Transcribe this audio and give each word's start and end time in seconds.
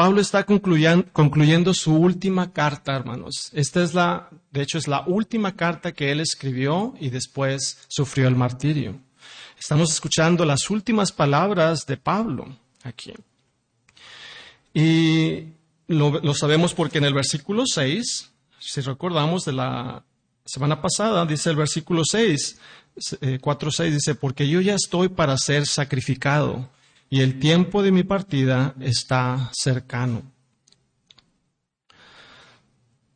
Pablo 0.00 0.22
está 0.22 0.46
concluyendo 0.46 1.74
su 1.74 1.94
última 1.94 2.54
carta, 2.54 2.96
hermanos. 2.96 3.50
Esta 3.52 3.82
es 3.82 3.92
la, 3.92 4.30
de 4.50 4.62
hecho, 4.62 4.78
es 4.78 4.88
la 4.88 5.04
última 5.06 5.54
carta 5.54 5.92
que 5.92 6.10
él 6.10 6.20
escribió 6.20 6.94
y 6.98 7.10
después 7.10 7.76
sufrió 7.86 8.26
el 8.26 8.34
martirio. 8.34 8.98
Estamos 9.58 9.92
escuchando 9.92 10.46
las 10.46 10.70
últimas 10.70 11.12
palabras 11.12 11.84
de 11.84 11.98
Pablo 11.98 12.48
aquí. 12.82 13.12
Y 14.72 15.48
lo, 15.86 16.32
sabemos 16.32 16.72
porque 16.72 16.96
en 16.96 17.04
el 17.04 17.12
versículo 17.12 17.64
6, 17.66 18.30
si 18.58 18.80
recordamos 18.80 19.44
de 19.44 19.52
la 19.52 20.02
semana 20.46 20.80
pasada, 20.80 21.26
dice 21.26 21.50
el 21.50 21.56
versículo 21.56 22.04
6, 22.10 22.58
4.6, 22.96 23.84
eh, 23.84 23.90
dice, 23.90 24.14
porque 24.14 24.48
yo 24.48 24.62
ya 24.62 24.76
estoy 24.76 25.10
para 25.10 25.36
ser 25.36 25.66
sacrificado 25.66 26.70
y 27.10 27.22
el 27.22 27.40
tiempo 27.40 27.82
de 27.82 27.90
mi 27.90 28.04
partida 28.04 28.74
está 28.80 29.50
cercano. 29.52 30.22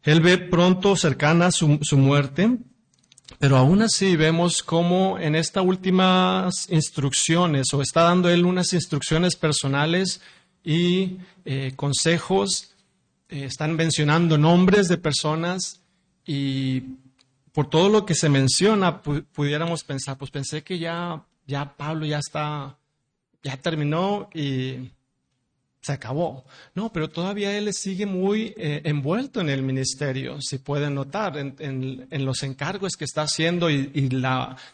Él 0.03 0.21
ve 0.21 0.37
pronto 0.37 0.97
cercana 0.97 1.51
su, 1.53 1.79
muerte, 1.97 2.59
pero 3.39 3.57
aún 3.57 3.83
así 3.83 4.17
vemos 4.17 4.65
cómo 4.65 5.19
en 5.19 5.37
estas 5.37 5.65
últimas 5.65 6.69
instrucciones, 6.69 7.73
o 7.73 7.81
está 7.81 8.03
dando 8.03 8.29
él 8.29 8.45
unas 8.45 8.73
instrucciones 8.73 9.37
personales 9.37 10.21
y 10.65 11.19
eh, 11.45 11.73
consejos, 11.77 12.75
eh, 13.29 13.45
están 13.45 13.77
mencionando 13.77 14.37
nombres 14.37 14.89
de 14.89 14.99
personas 14.99 15.81
y 16.27 16.83
por 17.53 17.71
todo 17.71 17.89
lo 17.89 18.05
que 18.05 18.17
se 18.17 18.29
menciona 18.29 19.01
pudiéramos 19.01 19.85
pensar, 19.85 20.19
pues 20.19 20.33
pensé 20.33 20.65
que 20.65 20.81
ya, 20.81 21.25
ya 21.47 21.77
Pablo 21.77 22.05
ya 22.05 22.19
está 22.19 22.77
ya 23.45 23.57
terminó 23.59 24.29
y 24.35 24.91
se 25.85 25.93
acabó. 25.93 26.45
No, 26.75 26.91
pero 26.91 27.11
todavía 27.11 27.57
él 27.57 27.71
sigue 27.75 28.07
muy 28.07 28.55
eh, 28.57 28.81
envuelto 28.85 29.43
en 29.43 29.51
el 29.51 29.63
ministerio, 29.63 30.41
si 30.41 30.57
pueden 30.57 30.95
notar, 30.95 31.37
en, 31.37 32.09
los 32.11 32.43
encargos 32.43 32.97
que 32.97 33.05
está 33.05 33.23
haciendo 33.23 33.69
y, 33.69 34.09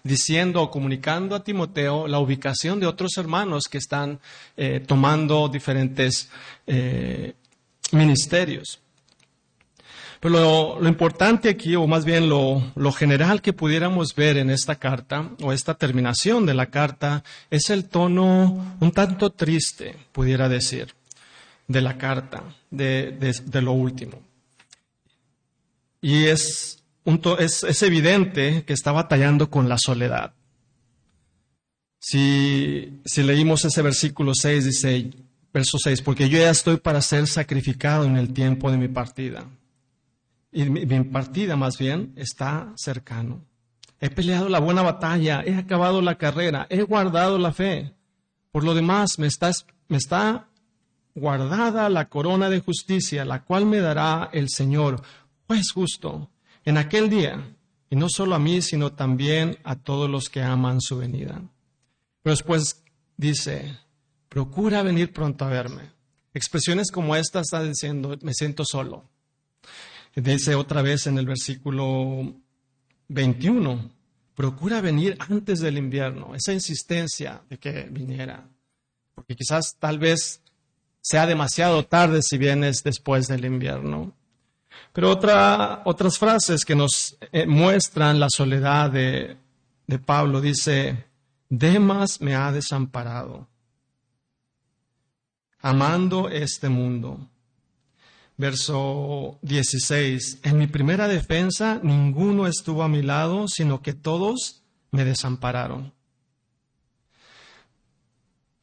diciendo 0.05 0.63
o 0.63 0.71
comunicando 0.71 1.35
a 1.35 1.43
Timoteo 1.43 2.07
la 2.07 2.21
ubicación 2.21 2.79
de 2.79 2.87
otros 2.87 3.11
hermanos 3.17 3.65
que 3.69 3.79
están 3.79 4.21
eh, 4.57 4.85
tomando 4.87 5.49
diferentes 5.49 6.31
eh, 6.69 7.35
ministerios. 7.91 8.79
Pero 10.21 10.79
lo, 10.79 10.89
importante 10.89 11.49
aquí, 11.49 11.75
o 11.77 11.87
más 11.87 12.05
bien 12.05 12.29
lo, 12.29 12.93
general 12.93 13.41
que 13.41 13.55
pudiéramos 13.55 14.15
ver 14.15 14.37
en 14.37 14.51
esta 14.51 14.75
carta, 14.77 15.31
o 15.41 15.51
esta 15.55 15.75
terminación 15.75 16.45
de 16.45 16.53
la 16.53 16.67
carta, 16.67 17.25
es 17.51 17.71
el 17.71 17.87
tono 17.87 18.77
un 18.81 18.93
tanto 18.93 19.31
triste, 19.31 19.97
pudiera 20.13 20.51
decir, 20.51 20.95
de 21.67 21.81
la 21.81 21.97
carta, 21.97 22.45
de, 22.71 23.33
lo 23.63 23.73
último. 23.73 24.21
Y 26.03 26.27
es, 26.27 26.83
un 27.05 27.23
es, 27.39 27.65
es 27.65 27.83
evidente 27.83 28.65
que 28.67 28.75
está 28.75 28.93
batallando 28.93 29.49
con 29.49 29.71
la 29.71 29.79
soledad. 29.79 30.35
Si, 31.99 33.01
si 33.07 33.23
leímos 33.23 33.65
ese 33.65 33.81
versículo 33.81 34.33
6, 34.35 34.65
dice, 34.67 35.11
verso 35.53 35.79
6, 35.79 36.03
porque 36.03 36.29
yo 36.29 36.37
ya 36.37 36.51
estoy 36.51 36.77
para 36.77 37.01
ser 37.01 37.27
sacrificado 37.27 38.05
en 38.05 38.19
el 38.19 38.35
tiempo 38.35 38.71
de 38.71 38.77
mi 38.77 38.89
partida 38.89 39.47
y 40.53 40.65
mi 40.65 41.05
partida 41.05 41.57
más 41.57 41.79
bien 41.79 42.13
está 42.17 42.73
cercano. 42.77 43.45
He 44.01 44.11
peleado 44.11 44.49
la 44.49 44.61
buena 44.61 44.83
batalla, 44.83 45.43
he 45.45 45.55
acabado 45.55 46.01
la 46.01 46.17
carrera, 46.17 46.67
he 46.71 46.83
guardado 46.83 47.39
la 47.39 47.53
fe. 47.53 47.95
Por 48.51 48.65
lo 48.65 48.75
demás, 48.75 49.19
me 49.19 49.27
está, 49.27 50.49
guardada 51.15 51.89
la 51.91 52.09
corona 52.09 52.49
de 52.49 52.61
justicia, 52.61 53.25
la 53.25 53.45
cual 53.45 53.67
me 53.67 53.79
dará 53.79 54.31
el 54.33 54.49
Señor, 54.49 55.03
juez 55.47 55.71
justo, 55.73 56.31
en 56.65 56.79
aquel 56.79 57.11
día, 57.11 57.57
y 57.91 57.97
no 57.97 58.09
solo 58.09 58.35
a 58.35 58.39
mí, 58.39 58.63
sino 58.63 58.93
también 58.93 59.59
a 59.65 59.77
todos 59.77 60.09
los 60.09 60.31
que 60.31 60.43
aman 60.43 60.81
su 60.81 60.97
venida. 60.97 61.43
Pero 62.23 62.33
después 62.33 62.83
dice, 63.17 63.77
procura 64.29 64.83
venir 64.83 65.13
pronto 65.13 65.45
a 65.45 65.49
verme. 65.49 65.93
Expresiones 66.33 66.91
como 66.91 67.17
esta 67.17 67.41
está 67.41 67.63
diciendo, 67.63 68.17
me 68.23 68.33
siento 68.33 68.65
solo, 68.65 69.05
Dice 70.15 70.55
otra 70.55 70.83
vez 70.83 71.07
en 71.07 71.19
el 71.19 71.27
versículo 71.27 72.35
21, 73.09 73.91
procura 74.35 74.81
venir 74.81 75.17
antes 75.21 75.61
del 75.61 75.79
invierno, 75.79 76.35
esa 76.35 76.53
insistencia 76.53 77.43
de 77.49 77.59
que 77.59 77.89
viniera, 77.91 78.49
porque 79.15 79.37
quizás 79.37 79.77
tal 79.79 79.99
vez 79.99 80.43
sea 81.01 81.27
demasiado 81.27 81.85
tarde 81.87 82.21
si 82.23 82.39
vienes 82.39 82.83
después 82.83 83.29
del 83.29 83.45
invierno. 83.45 84.13
Pero 84.93 85.11
otra, 85.11 85.83
otras 85.85 86.19
frases 86.19 86.65
que 86.65 86.75
nos 86.75 87.17
eh, 87.33 87.47
muestran 87.47 88.19
la 88.19 88.29
soledad 88.31 88.91
de, 88.91 89.37
de 89.87 89.99
Pablo. 89.99 90.41
Dice, 90.41 91.05
Demas 91.49 92.21
me 92.21 92.35
ha 92.35 92.51
desamparado, 92.51 93.49
amando 95.61 96.29
este 96.29 96.69
mundo 96.69 97.29
verso 98.41 99.39
16, 99.43 100.41
en 100.43 100.59
mi 100.59 100.67
primera 100.67 101.07
defensa 101.07 101.79
ninguno 101.83 102.47
estuvo 102.47 102.83
a 102.83 102.89
mi 102.89 103.03
lado, 103.03 103.47
sino 103.47 103.83
que 103.83 103.93
todos 103.93 104.63
me 104.91 105.05
desampararon. 105.05 105.93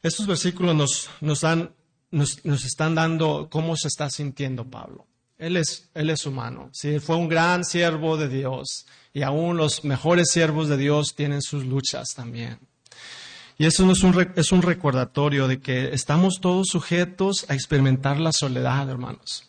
Estos 0.01 0.27
versículos 0.27 0.75
nos, 0.75 1.09
nos, 1.21 1.41
dan, 1.41 1.71
nos, 2.11 2.65
están 2.65 2.95
dando 2.95 3.47
cómo 3.49 3.77
se 3.77 3.87
está 3.87 4.09
sintiendo 4.09 4.65
Pablo. 4.65 5.05
Él 5.37 5.57
es, 5.57 5.89
él 5.93 6.09
es 6.09 6.25
humano, 6.25 6.69
¿sí? 6.73 6.99
fue 6.99 7.15
un 7.15 7.29
gran 7.29 7.63
siervo 7.63 8.17
de 8.17 8.27
Dios 8.27 8.87
y 9.13 9.21
aún 9.21 9.57
los 9.57 9.83
mejores 9.83 10.31
siervos 10.31 10.67
de 10.67 10.77
Dios 10.77 11.13
tienen 11.15 11.43
sus 11.43 11.63
luchas 11.65 12.09
también. 12.15 12.59
Y 13.59 13.65
eso 13.65 13.89
es 13.91 14.03
un, 14.03 14.33
es 14.35 14.51
un 14.51 14.61
recordatorio 14.61 15.47
de 15.47 15.59
que 15.59 15.93
estamos 15.93 16.39
todos 16.41 16.67
sujetos 16.67 17.45
a 17.49 17.53
experimentar 17.53 18.19
la 18.19 18.31
soledad, 18.31 18.89
hermanos. 18.89 19.47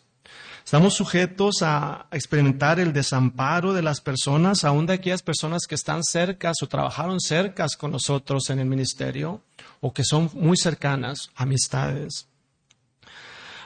Estamos 0.69 0.93
sujetos 0.93 1.63
a 1.63 2.05
experimentar 2.11 2.79
el 2.79 2.93
desamparo 2.93 3.73
de 3.73 3.81
las 3.81 4.01
personas, 4.01 4.63
aún 4.63 4.85
de 4.85 4.93
aquellas 4.93 5.23
personas 5.23 5.65
que 5.65 5.73
están 5.73 6.03
cercas 6.03 6.57
o 6.61 6.67
trabajaron 6.67 7.19
cercas 7.19 7.75
con 7.75 7.89
nosotros 7.89 8.51
en 8.51 8.59
el 8.59 8.67
ministerio 8.67 9.41
o 9.79 9.91
que 9.91 10.03
son 10.03 10.29
muy 10.35 10.57
cercanas, 10.57 11.31
amistades. 11.33 12.27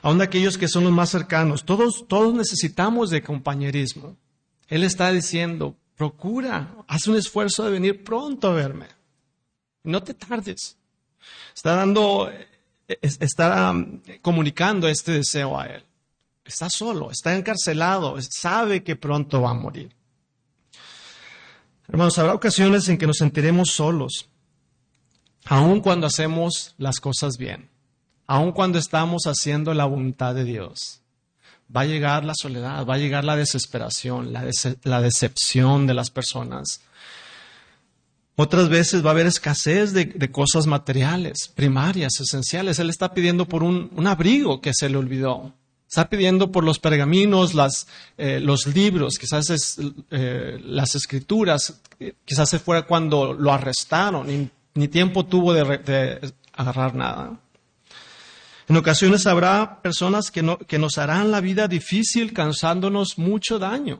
Aún 0.01 0.19
de 0.19 0.23
aquellos 0.23 0.57
que 0.57 0.69
son 0.69 0.85
los 0.85 0.93
más 0.93 1.09
cercanos. 1.09 1.65
Todos, 1.65 2.05
todos 2.07 2.33
necesitamos 2.33 3.09
de 3.09 3.21
compañerismo. 3.21 4.15
Él 4.69 4.85
está 4.85 5.11
diciendo, 5.11 5.75
procura, 5.97 6.73
haz 6.87 7.05
un 7.07 7.17
esfuerzo 7.17 7.65
de 7.65 7.71
venir 7.71 8.01
pronto 8.05 8.47
a 8.47 8.53
verme. 8.53 8.87
No 9.83 10.01
te 10.03 10.13
tardes. 10.13 10.77
Está 11.53 11.75
dando, 11.75 12.31
está 12.87 13.71
um, 13.71 13.99
comunicando 14.21 14.87
este 14.87 15.11
deseo 15.11 15.59
a 15.59 15.65
él. 15.65 15.83
Está 16.45 16.69
solo, 16.69 17.09
está 17.09 17.35
encarcelado, 17.35 18.17
sabe 18.21 18.83
que 18.83 18.95
pronto 18.95 19.41
va 19.41 19.51
a 19.51 19.55
morir. 19.55 19.95
Hermanos, 21.87 22.17
habrá 22.17 22.33
ocasiones 22.33 22.87
en 22.89 22.97
que 22.97 23.07
nos 23.07 23.17
sentiremos 23.17 23.71
solos, 23.71 24.27
aun 25.45 25.79
cuando 25.79 26.07
hacemos 26.07 26.75
las 26.77 26.99
cosas 26.99 27.37
bien, 27.37 27.69
aun 28.27 28.51
cuando 28.51 28.77
estamos 28.77 29.23
haciendo 29.25 29.73
la 29.73 29.85
voluntad 29.85 30.35
de 30.35 30.43
Dios. 30.43 31.01
Va 31.75 31.81
a 31.81 31.85
llegar 31.85 32.25
la 32.25 32.33
soledad, 32.35 32.85
va 32.85 32.95
a 32.95 32.99
llegar 32.99 33.23
la 33.23 33.35
desesperación, 33.35 34.33
la, 34.33 35.01
decepción 35.01 35.87
de 35.87 35.93
las 35.93 36.11
personas. 36.11 36.81
Otras 38.35 38.69
veces 38.69 39.03
va 39.03 39.09
a 39.09 39.11
haber 39.11 39.27
escasez 39.27 39.93
de, 39.93 40.31
cosas 40.31 40.67
materiales, 40.67 41.47
primarias, 41.53 42.19
esenciales. 42.19 42.79
Él 42.79 42.89
está 42.89 43.13
pidiendo 43.13 43.47
por 43.47 43.63
un 43.63 44.07
abrigo 44.07 44.61
que 44.61 44.71
se 44.73 44.89
le 44.89 44.97
olvidó. 44.97 45.53
Está 45.93 46.09
pidiendo 46.09 46.51
por 46.51 46.63
los 46.63 46.79
pergaminos, 46.79 47.53
eh, 48.17 48.39
los 48.39 48.65
libros, 48.65 49.19
quizás 49.19 49.51
es, 49.51 49.79
eh, 50.09 50.59
las 50.65 50.95
escrituras, 50.95 51.81
quizás 52.25 52.49
se 52.49 52.57
fuera 52.57 52.87
cuando 52.87 53.31
lo 53.31 53.53
arrestaron, 53.53 54.25
ni, 54.25 54.49
ni 54.73 54.87
tiempo 54.87 55.23
tuvo 55.23 55.53
de, 55.53 56.33
agarrar 56.53 56.95
nada. 56.95 57.39
En 58.67 58.75
ocasiones 58.75 59.27
habrá 59.27 59.83
personas 59.83 60.31
que, 60.31 60.57
que 60.67 60.79
nos 60.79 60.97
harán 60.97 61.29
la 61.29 61.41
vida 61.41 61.67
difícil 61.67 62.33
causándonos 62.33 63.19
mucho 63.19 63.59
daño, 63.59 63.99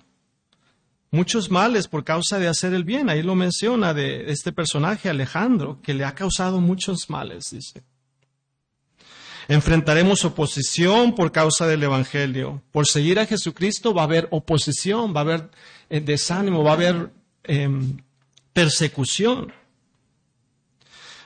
muchos 1.12 1.52
males 1.52 1.88
por 1.88 2.04
causa 2.04 2.40
de 2.40 2.48
hacer 2.48 2.74
el 2.74 2.86
bien. 2.86 3.08
Ahí 3.08 3.22
lo 3.22 3.36
menciona 3.36 3.94
de 3.94 4.32
este 4.32 4.52
personaje 4.52 5.12
Alejandro, 5.12 5.80
que 5.84 5.94
le 5.94 6.06
ha 6.06 6.16
causado 6.16 6.60
muchos 6.60 7.08
males, 7.12 7.52
dice. 7.52 7.84
Enfrentaremos 9.48 10.24
oposición 10.26 11.16
por 11.16 11.32
causa 11.32 11.68
del 11.68 11.84
Evangelio. 11.84 12.62
Por 12.72 12.88
seguir 12.88 13.20
a 13.20 13.26
Jesucristo 13.26 13.94
va 13.94 14.04
a 14.04 14.06
haber 14.06 14.28
oposición, 14.32 15.14
va 15.14 15.20
a 15.20 15.24
haber 15.24 15.50
eh, 15.90 16.00
desánimo, 16.00 16.64
va 16.64 16.72
a 16.72 16.76
haber 16.76 17.12
em, 17.44 17.98
persecución. 18.54 19.52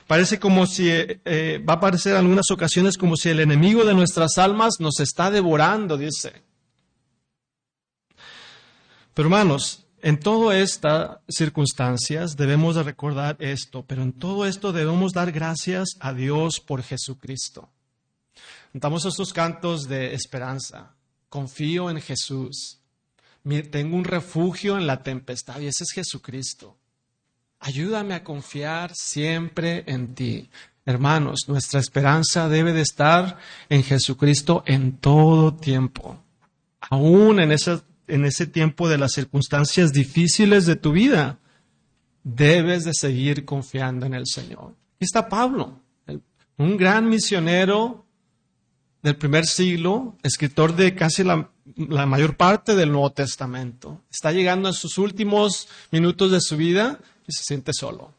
Parece 0.06 0.40
como 0.40 0.66
si, 0.66 0.88
eh, 0.88 1.20
eh, 1.24 1.62
va 1.68 1.74
a 1.74 1.80
parecer 1.80 2.12
en 2.12 2.18
algunas 2.18 2.50
ocasiones 2.50 2.96
como 2.96 3.16
si 3.16 3.28
el 3.28 3.40
enemigo 3.40 3.84
de 3.84 3.94
nuestras 3.94 4.38
almas 4.38 4.74
nos 4.80 5.00
está 5.00 5.30
devorando, 5.30 5.96
dice. 5.96 6.42
Pero 9.14 9.26
hermanos, 9.26 9.84
en 10.00 10.18
todas 10.18 10.56
estas 10.58 11.18
circunstancias 11.28 12.36
debemos 12.36 12.76
de 12.76 12.84
recordar 12.84 13.36
esto, 13.40 13.84
pero 13.86 14.02
en 14.02 14.12
todo 14.12 14.46
esto 14.46 14.72
debemos 14.72 15.12
dar 15.12 15.32
gracias 15.32 15.96
a 16.00 16.14
Dios 16.14 16.60
por 16.60 16.82
Jesucristo. 16.82 17.68
Cantamos 18.72 19.04
estos 19.04 19.32
cantos 19.32 19.88
de 19.88 20.14
esperanza. 20.14 20.94
Confío 21.28 21.90
en 21.90 22.00
Jesús. 22.00 22.78
Tengo 23.70 23.96
un 23.96 24.04
refugio 24.04 24.76
en 24.76 24.86
la 24.86 25.02
tempestad 25.02 25.60
y 25.60 25.68
ese 25.68 25.84
es 25.84 25.92
Jesucristo. 25.94 26.76
Ayúdame 27.60 28.14
a 28.14 28.22
confiar 28.22 28.92
siempre 28.94 29.84
en 29.86 30.14
ti. 30.14 30.50
Hermanos, 30.84 31.40
nuestra 31.48 31.80
esperanza 31.80 32.48
debe 32.48 32.72
de 32.72 32.82
estar 32.82 33.38
en 33.68 33.82
Jesucristo 33.82 34.62
en 34.66 34.98
todo 34.98 35.54
tiempo, 35.54 36.22
aún 36.80 37.40
en 37.40 37.52
ese, 37.52 37.80
en 38.06 38.24
ese 38.24 38.46
tiempo 38.46 38.88
de 38.88 38.96
las 38.98 39.12
circunstancias 39.12 39.92
difíciles 39.92 40.66
de 40.66 40.76
tu 40.76 40.92
vida. 40.92 41.38
Debes 42.22 42.84
de 42.84 42.92
seguir 42.94 43.44
confiando 43.44 44.06
en 44.06 44.14
el 44.14 44.26
Señor. 44.26 44.76
Aquí 44.96 45.04
está 45.04 45.28
Pablo, 45.28 45.80
un 46.56 46.76
gran 46.76 47.08
misionero 47.08 48.06
del 49.02 49.16
primer 49.16 49.46
siglo, 49.46 50.16
escritor 50.22 50.74
de 50.74 50.94
casi 50.94 51.22
la, 51.22 51.48
mayor 52.06 52.36
parte 52.36 52.74
del 52.74 52.90
Nuevo 52.90 53.10
Testamento. 53.10 54.02
Está 54.10 54.32
llegando 54.32 54.68
a 54.68 54.72
sus 54.72 54.98
últimos 54.98 55.68
minutos 55.90 56.30
de 56.30 56.40
su 56.40 56.56
vida 56.56 56.98
y 57.26 57.32
se 57.32 57.44
siente 57.44 57.72
solo. 57.72 58.12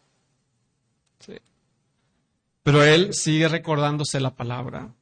Pero 2.63 2.83
él 2.83 3.13
sigue 3.13 3.47
recordándose 3.47 4.19
la 4.19 4.35
palabra. 4.35 4.93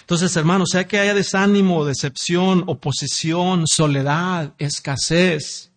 Entonces, 0.00 0.34
hermanos, 0.36 0.70
sea 0.72 0.86
que 0.86 0.98
haya 0.98 1.14
desánimo, 1.14 1.84
decepción, 1.84 2.64
oposición, 2.66 3.64
soledad, 3.66 4.54
escasez, 4.58 5.70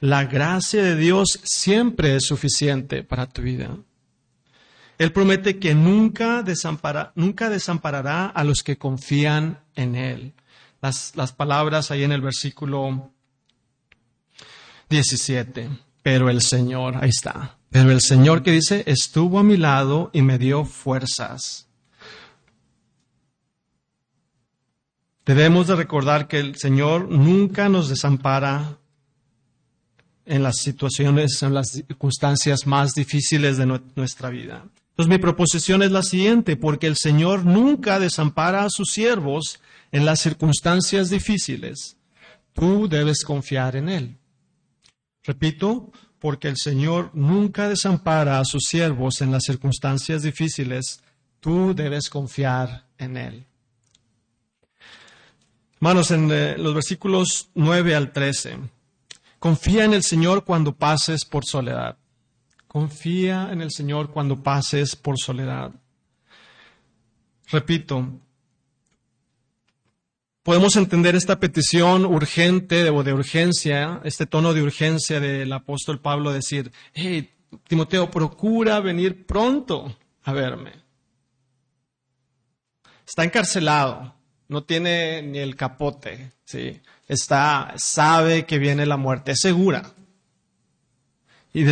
la 0.00 0.24
gracia 0.24 0.82
de 0.82 0.96
Dios 0.96 1.40
siempre 1.44 2.16
es 2.16 2.26
suficiente 2.26 3.02
para 3.02 3.26
tu 3.26 3.42
vida. 3.42 3.76
Él 4.98 5.12
promete 5.12 5.58
que 5.58 5.74
nunca, 5.74 6.42
desampara, 6.42 7.12
nunca 7.14 7.48
desamparará 7.48 8.26
a 8.26 8.44
los 8.44 8.62
que 8.62 8.78
confían 8.78 9.60
en 9.74 9.96
Él. 9.96 10.32
Las, 10.80 11.16
las 11.16 11.32
palabras 11.32 11.90
ahí 11.90 12.04
en 12.04 12.12
el 12.12 12.20
versículo 12.20 13.10
17 14.88 15.70
pero 16.04 16.28
el 16.28 16.42
Señor, 16.42 17.02
ahí 17.02 17.08
está, 17.08 17.56
pero 17.70 17.90
el 17.90 18.02
Señor 18.02 18.42
que 18.42 18.50
dice, 18.50 18.84
estuvo 18.86 19.38
a 19.38 19.42
mi 19.42 19.56
lado 19.56 20.10
y 20.12 20.20
me 20.20 20.36
dio 20.36 20.66
fuerzas. 20.66 21.66
Debemos 25.24 25.66
de 25.68 25.76
recordar 25.76 26.28
que 26.28 26.40
el 26.40 26.56
Señor 26.56 27.08
nunca 27.08 27.70
nos 27.70 27.88
desampara 27.88 28.76
en 30.26 30.42
las 30.42 30.56
situaciones, 30.58 31.42
en 31.42 31.54
las 31.54 31.70
circunstancias 31.70 32.66
más 32.66 32.92
difíciles 32.92 33.56
de 33.56 33.64
nuestra 33.96 34.28
vida. 34.28 34.66
Entonces 34.94 35.10
mi 35.10 35.18
proposición 35.18 35.82
es 35.82 35.90
la 35.90 36.04
siguiente, 36.04 36.56
porque 36.56 36.86
el 36.86 36.96
Señor 36.96 37.44
nunca 37.44 37.98
desampara 37.98 38.62
a 38.62 38.70
sus 38.70 38.92
siervos 38.92 39.60
en 39.90 40.06
las 40.06 40.20
circunstancias 40.20 41.10
difíciles. 41.10 41.96
Tú 42.52 42.88
debes 42.88 43.24
confiar 43.24 43.74
en 43.74 43.88
Él. 43.88 44.18
Repito, 45.24 45.90
porque 46.20 46.46
el 46.46 46.56
Señor 46.56 47.10
nunca 47.12 47.68
desampara 47.68 48.38
a 48.38 48.44
sus 48.44 48.68
siervos 48.68 49.20
en 49.20 49.32
las 49.32 49.42
circunstancias 49.42 50.22
difíciles, 50.22 51.02
tú 51.40 51.74
debes 51.74 52.08
confiar 52.08 52.86
en 52.96 53.16
Él. 53.16 53.46
Hermanos, 55.74 56.12
en 56.12 56.30
eh, 56.30 56.54
los 56.56 56.72
versículos 56.72 57.50
9 57.54 57.96
al 57.96 58.12
13, 58.12 58.58
confía 59.40 59.84
en 59.84 59.92
el 59.92 60.04
Señor 60.04 60.44
cuando 60.44 60.72
pases 60.72 61.24
por 61.24 61.44
soledad. 61.44 61.98
Confía 62.74 63.50
en 63.52 63.60
el 63.60 63.70
Señor 63.70 64.10
cuando 64.10 64.42
pases 64.42 64.96
por 64.96 65.16
soledad. 65.16 65.70
Repito, 67.46 68.18
podemos 70.42 70.74
entender 70.74 71.14
esta 71.14 71.38
petición 71.38 72.04
urgente 72.04 72.90
o 72.90 73.04
de 73.04 73.12
urgencia, 73.12 74.00
este 74.02 74.26
tono 74.26 74.52
de 74.52 74.62
urgencia 74.62 75.20
del 75.20 75.52
apóstol 75.52 76.00
Pablo 76.00 76.32
decir, 76.32 76.72
hey, 76.94 77.30
Timoteo, 77.68 78.10
procura 78.10 78.80
venir 78.80 79.24
pronto 79.24 79.96
a 80.24 80.32
verme. 80.32 80.72
Está 83.06 83.22
encarcelado, 83.22 84.16
no 84.48 84.64
tiene 84.64 85.22
ni 85.22 85.38
el 85.38 85.54
capote, 85.54 86.32
¿sí? 86.44 86.80
Está, 87.06 87.72
sabe 87.76 88.46
que 88.46 88.58
viene 88.58 88.84
la 88.84 88.96
muerte, 88.96 89.30
es 89.30 89.40
segura. 89.42 89.92
Y, 91.52 91.62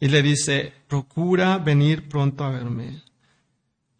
y 0.00 0.08
le 0.08 0.22
dice, 0.22 0.72
procura 0.86 1.58
venir 1.58 2.08
pronto 2.08 2.44
a 2.44 2.50
verme. 2.50 3.02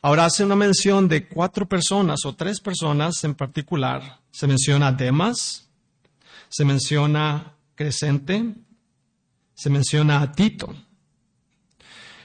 Ahora 0.00 0.26
hace 0.26 0.44
una 0.44 0.54
mención 0.54 1.08
de 1.08 1.26
cuatro 1.26 1.68
personas 1.68 2.24
o 2.24 2.34
tres 2.34 2.60
personas 2.60 3.22
en 3.24 3.34
particular. 3.34 4.20
Se 4.30 4.46
menciona 4.46 4.92
Demas, 4.92 5.68
se 6.48 6.64
menciona 6.64 7.54
Crescente, 7.74 8.54
se 9.54 9.70
menciona 9.70 10.20
a 10.22 10.32
Tito. 10.32 10.74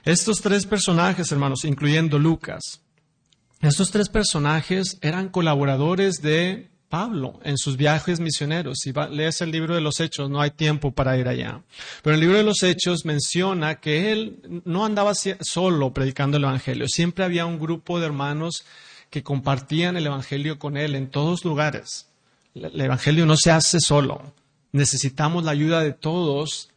Estos 0.03 0.41
tres 0.41 0.65
personajes, 0.65 1.31
hermanos, 1.31 1.63
incluyendo 1.63 2.19
Lucas, 2.19 2.81
estos 3.61 3.91
tres 3.91 4.09
personajes 4.09 4.97
eran 5.01 5.29
colaboradores 5.29 6.21
de 6.21 6.69
Pablo 6.93 7.39
en 7.43 7.57
sus 7.57 7.75
viajes 7.75 8.19
misioneros. 8.19 8.77
Si 8.83 8.93
lees 9.09 9.41
el 9.41 9.49
libro 9.49 9.73
de 9.73 9.81
los 9.81 9.99
Hechos, 9.99 10.29
no 10.29 10.39
hay 10.39 10.51
tiempo 10.51 10.91
para 10.91 11.17
ir 11.17 11.27
allá. 11.27 11.63
Pero 12.03 12.13
el 12.13 12.19
libro 12.19 12.37
de 12.37 12.43
los 12.43 12.61
Hechos 12.61 13.03
menciona 13.03 13.79
que 13.79 14.11
él 14.11 14.61
no 14.63 14.85
andaba 14.85 15.13
solo 15.15 15.91
predicando 15.91 16.37
el 16.37 16.43
Evangelio. 16.43 16.87
Siempre 16.87 17.25
había 17.25 17.47
un 17.47 17.57
grupo 17.57 17.99
de 17.99 18.05
hermanos 18.05 18.63
que 19.09 19.23
compartían 19.23 19.97
el 19.97 20.05
Evangelio 20.05 20.59
con 20.59 20.77
él 20.77 20.93
en 20.93 21.09
todos 21.09 21.43
lugares. 21.45 22.05
El 22.53 22.79
Evangelio 22.79 23.25
no 23.25 23.37
se 23.37 23.49
hace 23.49 23.79
solo. 23.79 24.31
Necesitamos 24.71 25.45
la 25.45 25.49
ayuda 25.49 25.79
de 25.79 25.93
todos 25.93 26.69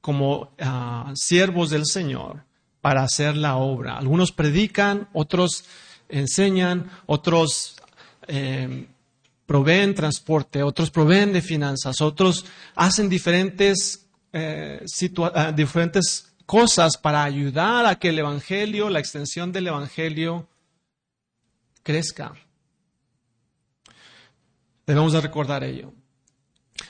como 0.00 0.50
ah, 0.58 1.12
siervos 1.14 1.70
del 1.70 1.86
Señor 1.86 2.42
para 2.80 3.04
hacer 3.04 3.36
la 3.36 3.54
obra. 3.54 3.98
Algunos 3.98 4.32
predican, 4.32 5.08
otros 5.12 5.64
enseñan, 6.08 6.90
otros 7.06 7.76
eh, 8.26 8.88
proveen 9.48 9.94
transporte, 9.94 10.62
otros 10.62 10.90
proveen 10.90 11.32
de 11.32 11.40
finanzas, 11.40 12.02
otros 12.02 12.44
hacen 12.74 13.08
diferentes, 13.08 14.06
eh, 14.30 14.84
ah, 15.34 15.52
diferentes 15.52 16.34
cosas 16.44 16.98
para 16.98 17.24
ayudar 17.24 17.86
a 17.86 17.98
que 17.98 18.10
el 18.10 18.18
Evangelio, 18.18 18.90
la 18.90 18.98
extensión 18.98 19.50
del 19.50 19.68
Evangelio, 19.68 20.46
crezca. 21.82 22.34
Debemos 24.86 25.14
de 25.14 25.20
recordar 25.22 25.64
ello. 25.64 25.94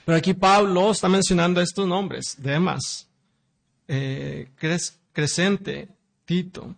Pero 0.04 0.18
aquí 0.18 0.34
Pablo 0.34 0.90
está 0.90 1.08
mencionando 1.08 1.60
estos 1.60 1.86
nombres, 1.86 2.34
Demas, 2.38 3.08
eh, 3.86 4.50
Crescente, 5.12 5.88
Tito. 6.24 6.74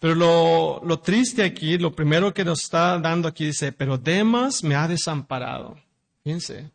Pero 0.00 0.80
lo, 0.82 0.98
triste 1.00 1.44
aquí, 1.44 1.76
lo 1.76 1.94
primero 1.94 2.32
que 2.32 2.42
nos 2.42 2.62
está 2.62 2.98
dando 2.98 3.28
aquí 3.28 3.44
dice, 3.44 3.70
pero 3.70 3.98
Demas 3.98 4.64
me 4.64 4.74
ha 4.74 4.88
desamparado. 4.88 5.76
Fíjense, 6.24 6.70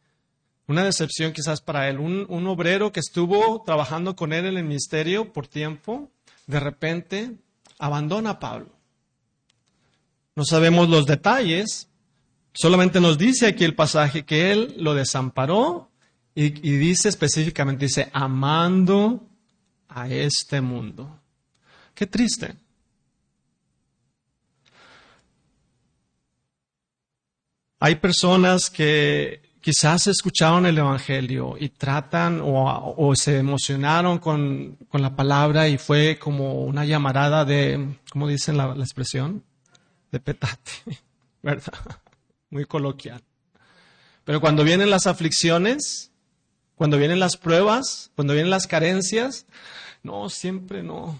una 0.67 0.83
decepción 0.83 1.33
quizás 1.33 1.59
para 1.59 1.89
él. 1.89 1.97
Un, 1.97 2.47
obrero 2.47 2.91
que 2.91 2.99
estuvo 2.99 3.63
trabajando 3.65 4.15
con 4.15 4.31
él 4.31 4.45
en 4.45 4.57
el 4.57 4.63
ministerio 4.63 5.33
por 5.33 5.47
tiempo, 5.47 6.11
de 6.45 6.59
repente 6.59 7.31
abandona 7.79 8.29
a 8.29 8.39
Pablo. 8.39 8.69
No 10.35 10.45
sabemos 10.45 10.87
los 10.87 11.07
detalles, 11.07 11.89
solamente 12.53 13.01
nos 13.01 13.17
dice 13.17 13.47
aquí 13.47 13.63
el 13.63 13.73
pasaje 13.73 14.23
que 14.23 14.51
él 14.51 14.75
lo 14.77 14.93
desamparó 14.93 15.89
y, 16.35 16.45
y 16.45 16.77
dice 16.77 17.09
específicamente, 17.09 17.85
dice, 17.85 18.07
amando 18.13 19.27
a 19.87 20.07
este 20.09 20.61
mundo. 20.61 21.19
Qué 21.95 22.05
triste. 22.05 22.55
Hay 27.79 27.95
personas 27.95 28.69
que 28.69 29.41
quizás 29.65 30.05
escucharon 30.07 30.65
el 30.67 30.77
Evangelio 30.77 31.55
y 31.59 31.69
tratan 31.69 32.39
o, 32.43 33.13
se 33.15 33.39
emocionaron 33.39 34.19
con, 34.19 34.77
la 34.91 35.15
palabra 35.15 35.67
y 35.67 35.77
fue 35.77 36.19
como 36.19 36.63
una 36.65 36.85
llamarada 36.85 37.45
de, 37.45 37.97
¿cómo 38.11 38.27
dicen 38.27 38.57
la, 38.57 38.75
la 38.75 38.83
expresión? 38.83 39.43
De 40.11 40.19
petate, 40.19 40.71
¿verdad? 41.41 41.73
Muy 42.51 42.65
coloquial. 42.65 43.23
Pero 44.23 44.39
cuando 44.39 44.63
vienen 44.63 44.89
las 44.89 45.07
aflicciones, 45.07 46.11
cuando 46.75 46.97
vienen 46.97 47.19
las 47.19 47.35
pruebas, 47.35 48.11
cuando 48.15 48.33
vienen 48.33 48.51
las 48.51 48.67
carencias, 48.67 49.47
no, 50.03 50.29
siempre 50.29 50.83
no. 50.83 51.19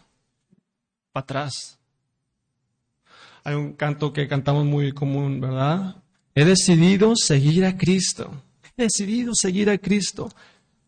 para 1.12 1.24
atrás. 1.24 1.80
Hay 3.44 3.56
un 3.56 3.74
canto 3.74 4.14
que 4.14 4.28
cantamos 4.28 4.66
muy 4.66 4.92
común, 4.92 5.42
¿verdad? 5.42 5.96
He 6.36 6.44
decidido 6.44 7.14
seguir 7.16 7.64
a 7.64 7.78
Cristo. 7.78 8.30
He 8.76 8.84
decidido 8.84 9.34
seguir 9.34 9.70
a 9.70 9.78
Cristo. 9.78 10.30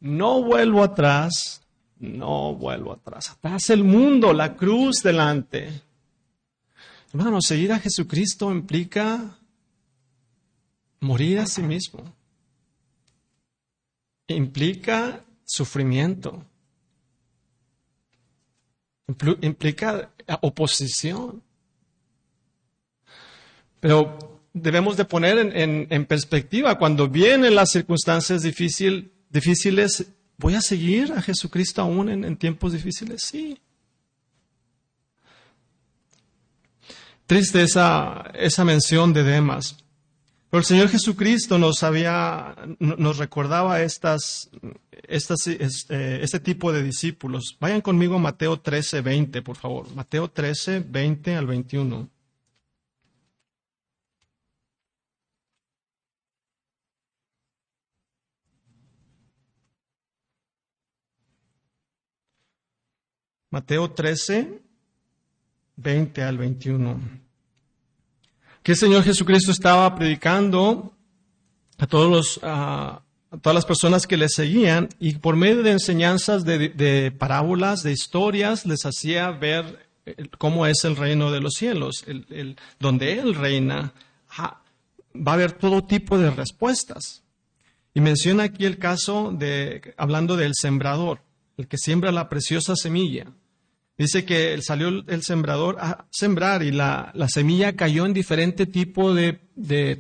No 0.01 0.44
vuelvo 0.44 0.84
atrás, 0.84 1.62
no 2.00 2.54
vuelvo 2.54 2.92
atrás. 2.92 3.32
Atrás 3.32 3.70
el 3.70 3.86
mundo, 3.86 4.34
la 4.34 4.58
cruz 4.58 5.01
delante. 5.01 5.82
Hermano, 7.13 7.42
seguir 7.42 7.72
a 7.72 7.80
Jesucristo 7.80 8.51
implica 8.51 9.38
morir 11.00 11.39
a 11.39 11.48
sí 11.48 11.63
mismo. 11.63 12.04
Implica 14.27 15.24
sufrimiento. 15.46 16.44
Implica 19.42 20.12
oposición. 20.42 21.42
Pero 23.80 24.37
debemos 24.62 24.98
de 24.98 25.06
poner 25.06 25.38
en, 25.38 26.06
perspectiva, 26.06 26.78
cuando 26.78 27.08
vienen 27.08 27.56
las 27.56 27.72
circunstancias 27.72 28.44
difíciles, 28.44 30.06
¿voy 30.38 30.56
a 30.56 30.62
seguir 30.62 31.14
a 31.14 31.22
Jesucristo 31.22 31.82
aún 31.82 32.10
en, 32.10 32.38
tiempos 32.38 32.74
difíciles? 32.74 33.22
Sí. 33.24 33.60
Triste 37.26 37.62
esa, 37.62 38.32
esa 38.36 38.64
mención 38.64 39.14
de 39.14 39.24
Demas. 39.24 39.78
Pero 40.50 40.60
el 40.60 40.66
Señor 40.66 40.88
Jesucristo 40.88 41.58
nos 41.58 41.84
había, 41.84 42.56
nos 42.80 43.18
recordaba 43.18 43.82
estas, 43.82 44.50
este, 45.08 46.24
este 46.24 46.40
tipo 46.40 46.72
de 46.72 46.84
discípulos. 46.84 47.58
Vayan 47.60 47.82
conmigo 47.82 48.16
a 48.16 48.20
Mateo 48.20 48.60
13, 48.60 49.02
20, 49.02 49.42
por 49.42 49.58
favor. 49.58 49.94
Mateo 49.94 50.30
13, 50.30 50.86
20 50.88 51.36
al 51.36 51.48
21. 51.48 52.10
Mateo 63.58 63.90
13, 63.90 64.62
20 65.78 66.22
al 66.22 66.38
21. 66.38 67.02
Que 68.62 68.74
el 68.74 68.78
Señor 68.78 69.02
Jesucristo 69.02 69.52
estaba 69.52 69.96
predicando 69.96 70.94
a, 71.80 71.88
todos 71.88 72.12
los, 72.12 72.40
todas 72.40 73.56
las 73.56 73.66
personas 73.66 74.06
que 74.06 74.16
le 74.16 74.30
seguían 74.30 74.90
y 75.00 75.16
por 75.16 75.36
medio 75.36 75.64
de 75.64 75.72
enseñanzas 75.72 76.46
de, 76.46 77.12
parábolas, 77.18 77.82
de 77.82 77.94
historias, 77.94 78.68
les 78.68 78.86
hacía 78.86 79.32
ver 79.32 79.90
cómo 80.38 80.68
es 80.68 80.84
el 80.84 80.96
reino 80.96 81.32
de 81.32 81.42
los 81.42 81.56
cielos, 81.56 82.06
el, 82.06 82.58
donde 82.80 83.14
Él 83.14 83.34
reina. 83.34 83.92
Va 84.40 85.32
a 85.32 85.34
haber 85.34 85.54
todo 85.54 85.84
tipo 85.84 86.20
de 86.20 86.30
respuestas. 86.30 87.24
Y 87.96 88.02
menciona 88.02 88.44
aquí 88.44 88.66
el 88.66 88.78
caso 88.78 89.32
de, 89.36 89.96
hablando 89.98 90.38
del 90.38 90.54
sembrador 90.54 91.22
el 91.58 91.68
que 91.68 91.78
siembra 91.78 92.12
la 92.12 92.30
preciosa 92.30 92.76
semilla. 92.76 93.26
Dice 93.98 94.25
que 94.25 94.62
salió 94.62 94.89
el 94.89 95.24
sembrador 95.24 95.77
a 95.80 96.06
sembrar 96.12 96.62
y 96.62 96.72
la, 96.72 97.12
semilla 97.30 97.75
cayó 97.75 98.06
en 98.06 98.13
diferente 98.13 98.68
tipo 98.68 99.16
de, 99.16 99.39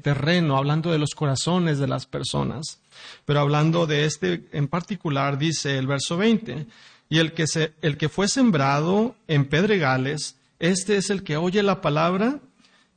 terreno, 0.03 0.55
hablando 0.55 0.91
de 0.91 0.99
los 0.99 1.15
corazones 1.15 1.79
de 1.79 1.87
las 1.87 2.05
personas. 2.05 2.79
Pero 3.25 3.39
hablando 3.39 3.87
de 3.87 4.05
este 4.05 4.47
en 4.51 4.67
particular, 4.67 5.39
dice 5.39 5.79
el 5.79 5.87
verso 5.87 6.15
20, 6.15 6.67
y 7.09 7.17
el 7.17 7.33
que, 7.33 7.47
se, 7.47 7.73
el 7.81 7.97
que 7.97 8.07
fue 8.07 8.27
sembrado 8.27 9.15
en 9.27 9.45
pedregales, 9.45 10.35
este 10.59 10.97
es 10.97 11.09
el 11.09 11.23
que 11.23 11.37
oye 11.37 11.63
la 11.63 11.81
palabra 11.81 12.39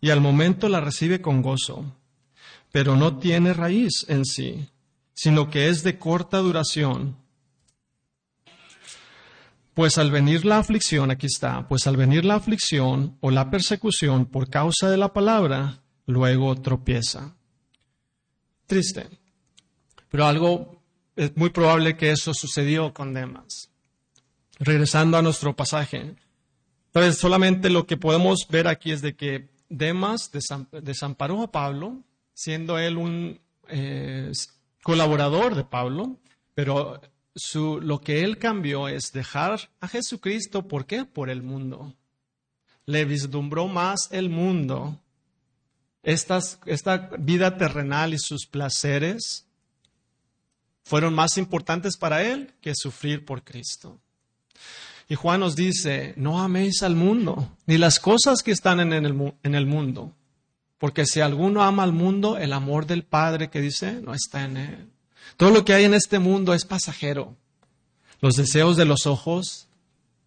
y 0.03 0.11
al 0.11 0.21
momento 0.21 0.69
la 0.69 0.81
recibe 0.81 1.23
con 1.23 1.41
gozo, 1.41 1.85
pero 2.73 2.97
no 2.97 3.17
tiene 3.17 3.55
raíz 3.55 4.05
en 4.09 4.27
sí, 4.27 4.69
sino 5.15 5.49
que 5.49 5.69
es 5.69 5.83
de 5.83 5.99
corta 5.99 6.39
duración 6.39 7.17
pues 9.81 9.97
al 9.97 10.11
venir 10.11 10.45
la 10.45 10.59
aflicción, 10.59 11.11
aquí 11.11 11.25
está, 11.25 11.67
pues 11.67 11.87
al 11.87 11.97
venir 11.97 12.27
la 12.27 12.35
aflicción 12.35 13.17
o 13.23 13.31
la 13.31 13.49
persecución 13.49 14.27
por 14.27 14.51
causa 14.51 14.91
de 14.91 14.99
la 14.99 15.15
palabra, 15.15 15.81
luego 16.05 16.55
tropieza. 16.57 17.35
Triste. 18.67 19.09
Pero 20.11 20.27
algo 20.27 20.83
es 21.17 21.35
muy 21.35 21.49
probable 21.49 21.97
que 21.97 22.11
eso 22.11 22.35
sucedió 22.35 22.93
con 22.93 23.15
Demas. 23.15 23.71
Regresando 24.59 25.17
a 25.17 25.23
nuestro 25.23 25.57
pasaje. 25.57 26.15
Entonces, 26.89 27.17
solamente 27.17 27.71
lo 27.71 27.87
que 27.87 27.97
podemos 27.97 28.47
ver 28.51 28.69
aquí 28.69 28.91
es 28.91 29.01
de 29.01 29.17
que 29.17 29.49
Demas 29.71 30.31
desamparó 30.73 31.43
a 31.43 31.51
Pablo, 31.51 32.03
siendo 32.35 32.79
él 32.79 32.99
un 32.99 33.41
eh, 33.69 34.31
colaborador 34.83 35.55
de 35.55 35.65
Pablo, 35.65 36.19
pero 36.53 37.01
lo 37.55 38.01
que 38.01 38.23
él 38.23 38.39
cambió 38.39 38.89
es 38.89 39.13
dejar 39.13 39.71
a 39.81 39.89
Jesucristo, 39.89 40.67
¿por 40.67 40.87
qué? 40.87 41.05
Por 41.05 41.31
el 41.31 41.43
mundo. 41.43 41.95
Le 42.87 43.05
vislumbró 43.05 43.69
más 43.69 44.09
el 44.11 44.31
mundo. 44.31 44.99
esta 46.03 47.11
vida 47.19 47.57
terrenal 47.57 48.15
y 48.15 48.19
sus 48.19 48.47
placeres 48.47 49.47
fueron 50.83 51.15
más 51.15 51.37
importantes 51.39 51.97
para 51.97 52.23
él 52.23 52.53
que 52.61 52.73
sufrir 52.75 53.25
por 53.25 53.45
Cristo. 53.45 54.01
Y 55.09 55.15
Juan 55.15 55.41
nos 55.41 55.57
dice, 55.57 56.15
no 56.17 56.41
améis 56.41 56.83
al 56.83 56.95
mundo, 56.95 57.57
ni 57.67 57.79
las 57.79 57.99
cosas 57.99 58.43
que 58.43 58.53
están 58.53 58.81
en 58.81 58.93
el, 58.93 59.35
en 59.43 59.55
el 59.55 59.67
mundo, 59.67 60.15
porque 60.79 61.05
si 61.05 61.21
alguno 61.21 61.63
ama 61.63 61.83
al 61.83 61.93
mundo, 61.93 62.39
el 62.39 62.53
amor 62.53 62.87
del 62.87 63.03
Padre 63.05 63.51
que 63.51 63.61
dice, 63.61 64.01
no 64.01 64.15
está 64.15 64.45
en 64.45 64.57
él. 64.57 64.91
Todo 65.37 65.51
lo 65.51 65.65
que 65.65 65.75
hay 65.75 65.85
en 65.85 65.95
este 65.95 66.19
mundo 66.19 66.55
es 66.55 66.65
pasajero. 66.65 67.37
Los 68.21 68.35
deseos 68.37 68.77
de 68.77 68.85
los 68.85 69.07
ojos, 69.07 69.69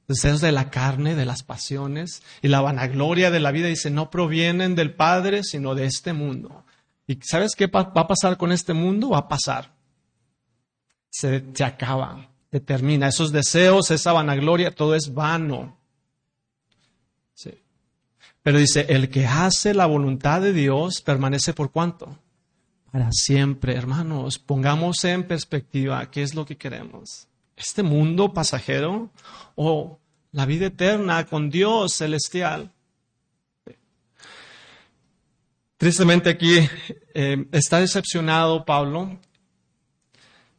deseos 0.07 0.41
de 0.41 0.51
la 0.51 0.69
carne, 0.71 1.15
de 1.15 1.25
las 1.25 1.43
pasiones 1.43 2.23
y 2.41 2.47
la 2.47 2.61
vanagloria 2.61 3.31
de 3.31 3.39
la 3.39 3.51
vida, 3.51 3.67
dice, 3.67 3.91
no 3.91 4.09
provienen 4.09 4.75
del 4.75 4.93
Padre, 4.93 5.43
sino 5.43 5.75
de 5.75 5.85
este 5.85 6.13
mundo. 6.13 6.65
¿Y 7.05 7.19
sabes 7.21 7.55
qué 7.55 7.67
va 7.67 7.91
a 7.93 8.07
pasar 8.07 8.37
con 8.37 8.51
este 8.51 8.73
mundo? 8.73 9.09
Va 9.09 9.19
a 9.19 9.27
pasar. 9.27 9.73
Se, 11.09 11.43
se 11.53 11.63
acaba, 11.63 12.29
se 12.51 12.59
termina. 12.59 13.07
Esos 13.07 13.31
deseos, 13.31 13.91
esa 13.91 14.13
vanagloria, 14.13 14.73
todo 14.73 14.95
es 14.95 15.13
vano. 15.13 15.77
Sí. 17.35 17.51
Pero 18.41 18.57
dice, 18.57 18.87
el 18.89 19.09
que 19.09 19.27
hace 19.27 19.73
la 19.73 19.85
voluntad 19.85 20.41
de 20.41 20.53
Dios 20.53 21.01
permanece 21.01 21.53
por 21.53 21.71
cuánto? 21.71 22.17
Para 22.93 23.11
siempre. 23.11 23.75
Hermanos, 23.75 24.37
pongamos 24.37 25.03
en 25.03 25.23
perspectiva 25.23 26.11
qué 26.11 26.21
es 26.21 26.35
lo 26.35 26.45
que 26.45 26.57
queremos. 26.57 27.27
¿Este 27.57 27.81
mundo 27.81 28.31
pasajero 28.31 29.09
o 29.55 29.97
la 30.31 30.45
vida 30.45 30.67
eterna 30.67 31.25
con 31.25 31.49
Dios 31.49 31.95
celestial? 31.95 32.71
Tristemente 35.77 36.29
aquí 36.29 36.59
eh, 37.15 37.47
está 37.51 37.79
decepcionado 37.79 38.63
Pablo. 38.63 39.17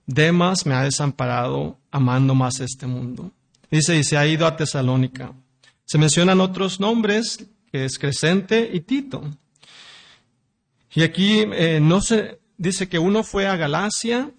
Demas 0.04 0.66
me 0.66 0.74
ha 0.74 0.82
desamparado 0.82 1.78
amando 1.92 2.34
más 2.34 2.58
este 2.58 2.88
mundo. 2.88 3.30
Dice, 3.70 3.96
y 3.96 4.02
se 4.02 4.16
ha 4.16 4.26
ido 4.26 4.44
a 4.44 4.56
Tesalónica. 4.56 5.32
Se 5.84 5.98
mencionan 5.98 6.40
otros 6.40 6.80
nombres, 6.80 7.46
que 7.70 7.84
es 7.84 7.96
Crescente 7.96 8.68
y 8.72 8.80
Tito. 8.80 9.22
Y 10.94 11.02
aquí 11.02 11.40
eh, 11.40 11.80
no 11.80 12.00
se 12.00 12.38
dice 12.56 12.88
que 12.88 12.98
uno 12.98 13.24
fue 13.24 13.46
a 13.46 13.56
Galacia 13.56 14.30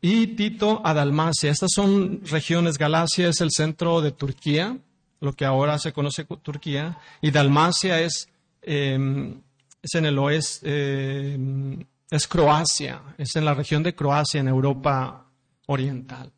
y 0.00 0.28
Tito 0.28 0.80
a 0.84 0.94
Dalmacia. 0.94 1.50
Estas 1.50 1.72
son 1.74 2.20
regiones. 2.26 2.78
Galacia 2.78 3.28
es 3.28 3.40
el 3.40 3.50
centro 3.50 4.00
de 4.00 4.12
Turquía, 4.12 4.78
lo 5.20 5.32
que 5.32 5.44
ahora 5.44 5.78
se 5.78 5.92
conoce 5.92 6.26
como 6.26 6.40
Turquía, 6.40 6.98
y 7.20 7.30
Dalmacia 7.30 8.00
es, 8.00 8.28
em, 8.62 9.40
es 9.82 9.94
en 9.94 10.06
el 10.06 10.18
oeste, 10.18 11.34
em, 11.34 11.84
es 12.10 12.28
Croacia, 12.28 13.02
es 13.18 13.34
en 13.34 13.44
la 13.44 13.54
región 13.54 13.82
de 13.82 13.94
Croacia, 13.94 14.40
en 14.40 14.48
Europa 14.48 15.26
Oriental. 15.66 16.30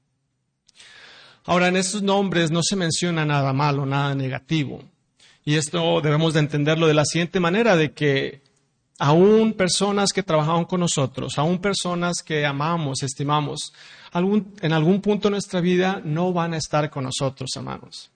Ahora, 1.44 1.68
en 1.68 1.76
estos 1.76 2.02
nombres 2.02 2.50
no 2.50 2.60
se 2.62 2.76
menciona 2.76 3.24
nada 3.26 3.52
malo, 3.52 3.84
nada 3.84 4.14
negativo. 4.14 4.82
Y 5.44 5.56
esto 5.56 6.00
debemos 6.00 6.34
de 6.34 6.40
entenderlo 6.40 6.86
de 6.86 6.94
la 6.94 7.04
siguiente 7.04 7.38
manera, 7.38 7.76
de 7.76 7.92
que 7.92 8.45
aún 8.98 9.52
personas 9.52 10.12
que 10.12 10.22
trabajaban 10.22 10.64
con 10.64 10.80
nosotros, 10.80 11.38
aún 11.38 11.58
personas 11.58 12.22
que 12.24 12.46
amamos, 12.46 13.02
estimamos, 13.02 13.72
en 14.14 14.72
algún 14.72 15.00
punto 15.00 15.28
de 15.28 15.32
nuestra 15.32 15.60
vida 15.60 16.00
no 16.04 16.32
van 16.32 16.54
a 16.54 16.58
estar 16.58 16.88
con 16.90 17.04
nosotros, 17.04 17.50
hermanos. 17.56 18.10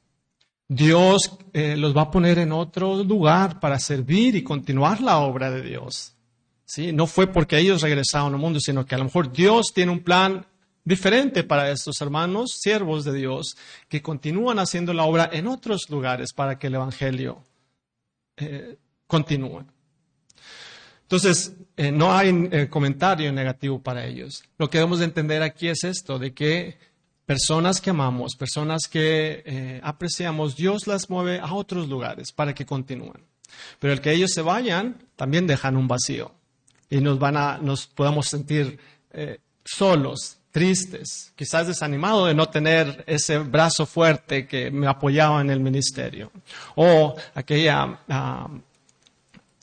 Dios 0.69 1.33
eh, 1.53 1.77
los 1.77 1.97
va 1.97 2.03
a 2.03 2.11
poner 2.11 2.39
en 2.39 2.53
otro 2.53 3.03
lugar 3.03 3.59
para 3.59 3.79
servir 3.81 4.37
y 4.37 4.45
continuar 4.45 5.01
la 5.01 5.19
obra 5.19 5.51
de 5.51 5.63
Dios. 5.63 6.15
No 6.93 7.09
fue 7.09 7.27
porque 7.27 7.59
ellos 7.59 7.83
regresaron 7.83 8.33
al 8.33 8.41
mundo, 8.41 8.61
sino 8.61 8.87
que 8.87 8.95
a 8.95 8.99
lo 8.99 9.05
mejor 9.05 9.33
Dios 9.33 9.73
tiene 9.75 9.91
un 9.91 10.01
plan 10.01 10.47
diferente 10.85 11.43
para 11.43 11.71
estos 11.71 12.01
hermanos, 12.01 12.59
siervos 12.61 13.05
de 13.05 13.13
Dios, 13.15 13.57
que 13.89 14.01
continúan 14.01 14.61
haciendo 14.61 14.95
la 14.95 15.03
obra 15.03 15.29
en 15.33 15.49
otros 15.49 15.91
lugares 15.91 16.33
para 16.33 16.59
que 16.59 16.69
el 16.69 16.77
Evangelio 16.77 17.43
eh, 18.37 18.77
continúe. 19.09 19.65
Entonces, 21.11 21.55
eh, 21.77 21.91
no 21.91 22.13
hay 22.13 22.49
eh, 22.53 22.69
comentario 22.69 23.33
negativo 23.33 23.83
para 23.83 24.07
ellos. 24.07 24.45
Lo 24.59 24.71
que 24.71 24.79
debemos 24.79 25.01
de 25.01 25.07
entender 25.07 25.43
aquí 25.43 25.67
es 25.67 25.83
esto, 25.83 26.21
de 26.21 26.33
que 26.33 26.79
personas 27.27 27.81
que 27.81 27.91
amamos, 27.91 28.37
personas 28.37 28.87
que 28.89 29.81
apreciamos, 29.83 30.57
Dios 30.57 30.87
las 30.87 31.11
mueve 31.11 31.41
a 31.41 31.53
otros 31.53 31.89
lugares 31.89 32.33
para 32.33 32.55
que 32.55 32.67
continúen. 32.67 33.25
Pero 33.79 33.93
el 33.93 34.01
que 34.01 34.13
ellos 34.13 34.33
se 34.33 34.43
vayan, 34.43 34.99
también 35.17 35.47
dejan 35.47 35.77
un 35.77 35.87
vacío 35.87 36.33
y 36.89 37.01
nos 37.01 37.19
van 37.21 37.37
a, 37.37 37.59
nos 37.59 37.87
podamos 37.87 38.27
sentir 38.27 38.81
solos, 39.65 40.39
tristes, 40.51 41.33
quizás 41.37 41.67
desanimados 41.67 42.29
de 42.29 42.35
no 42.35 42.49
tener 42.49 43.05
ese 43.07 43.39
brazo 43.39 43.87
fuerte 43.87 44.47
que 44.47 44.71
me 44.71 44.87
apoyaba 44.87 45.41
en 45.41 45.51
el 45.51 45.61
ministerio. 45.61 46.33
O 46.75 47.15
aquella, 47.35 48.01
ah, 48.09 48.49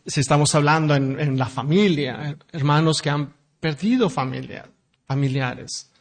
si 0.08 0.22
estamos 0.22 0.56
hablando 0.56 0.96
en, 0.96 1.38
la 1.38 1.48
familia, 1.48 2.38
hermanos 2.54 3.02
que 3.02 3.10
han 3.10 3.34
perdido 3.60 4.10
familia, 4.10 4.70
familiares, 5.06 5.92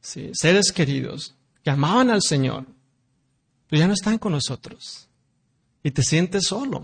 seres 0.00 0.70
queridos 0.72 1.34
que 1.64 1.70
amaban 1.70 2.10
al 2.10 2.20
Señor, 2.20 2.66
pero 3.66 3.80
ya 3.80 3.88
no 3.88 3.94
están 3.94 4.18
con 4.18 4.32
nosotros 4.32 5.08
y 5.82 5.90
te 5.90 6.02
sientes 6.02 6.44
solo. 6.44 6.82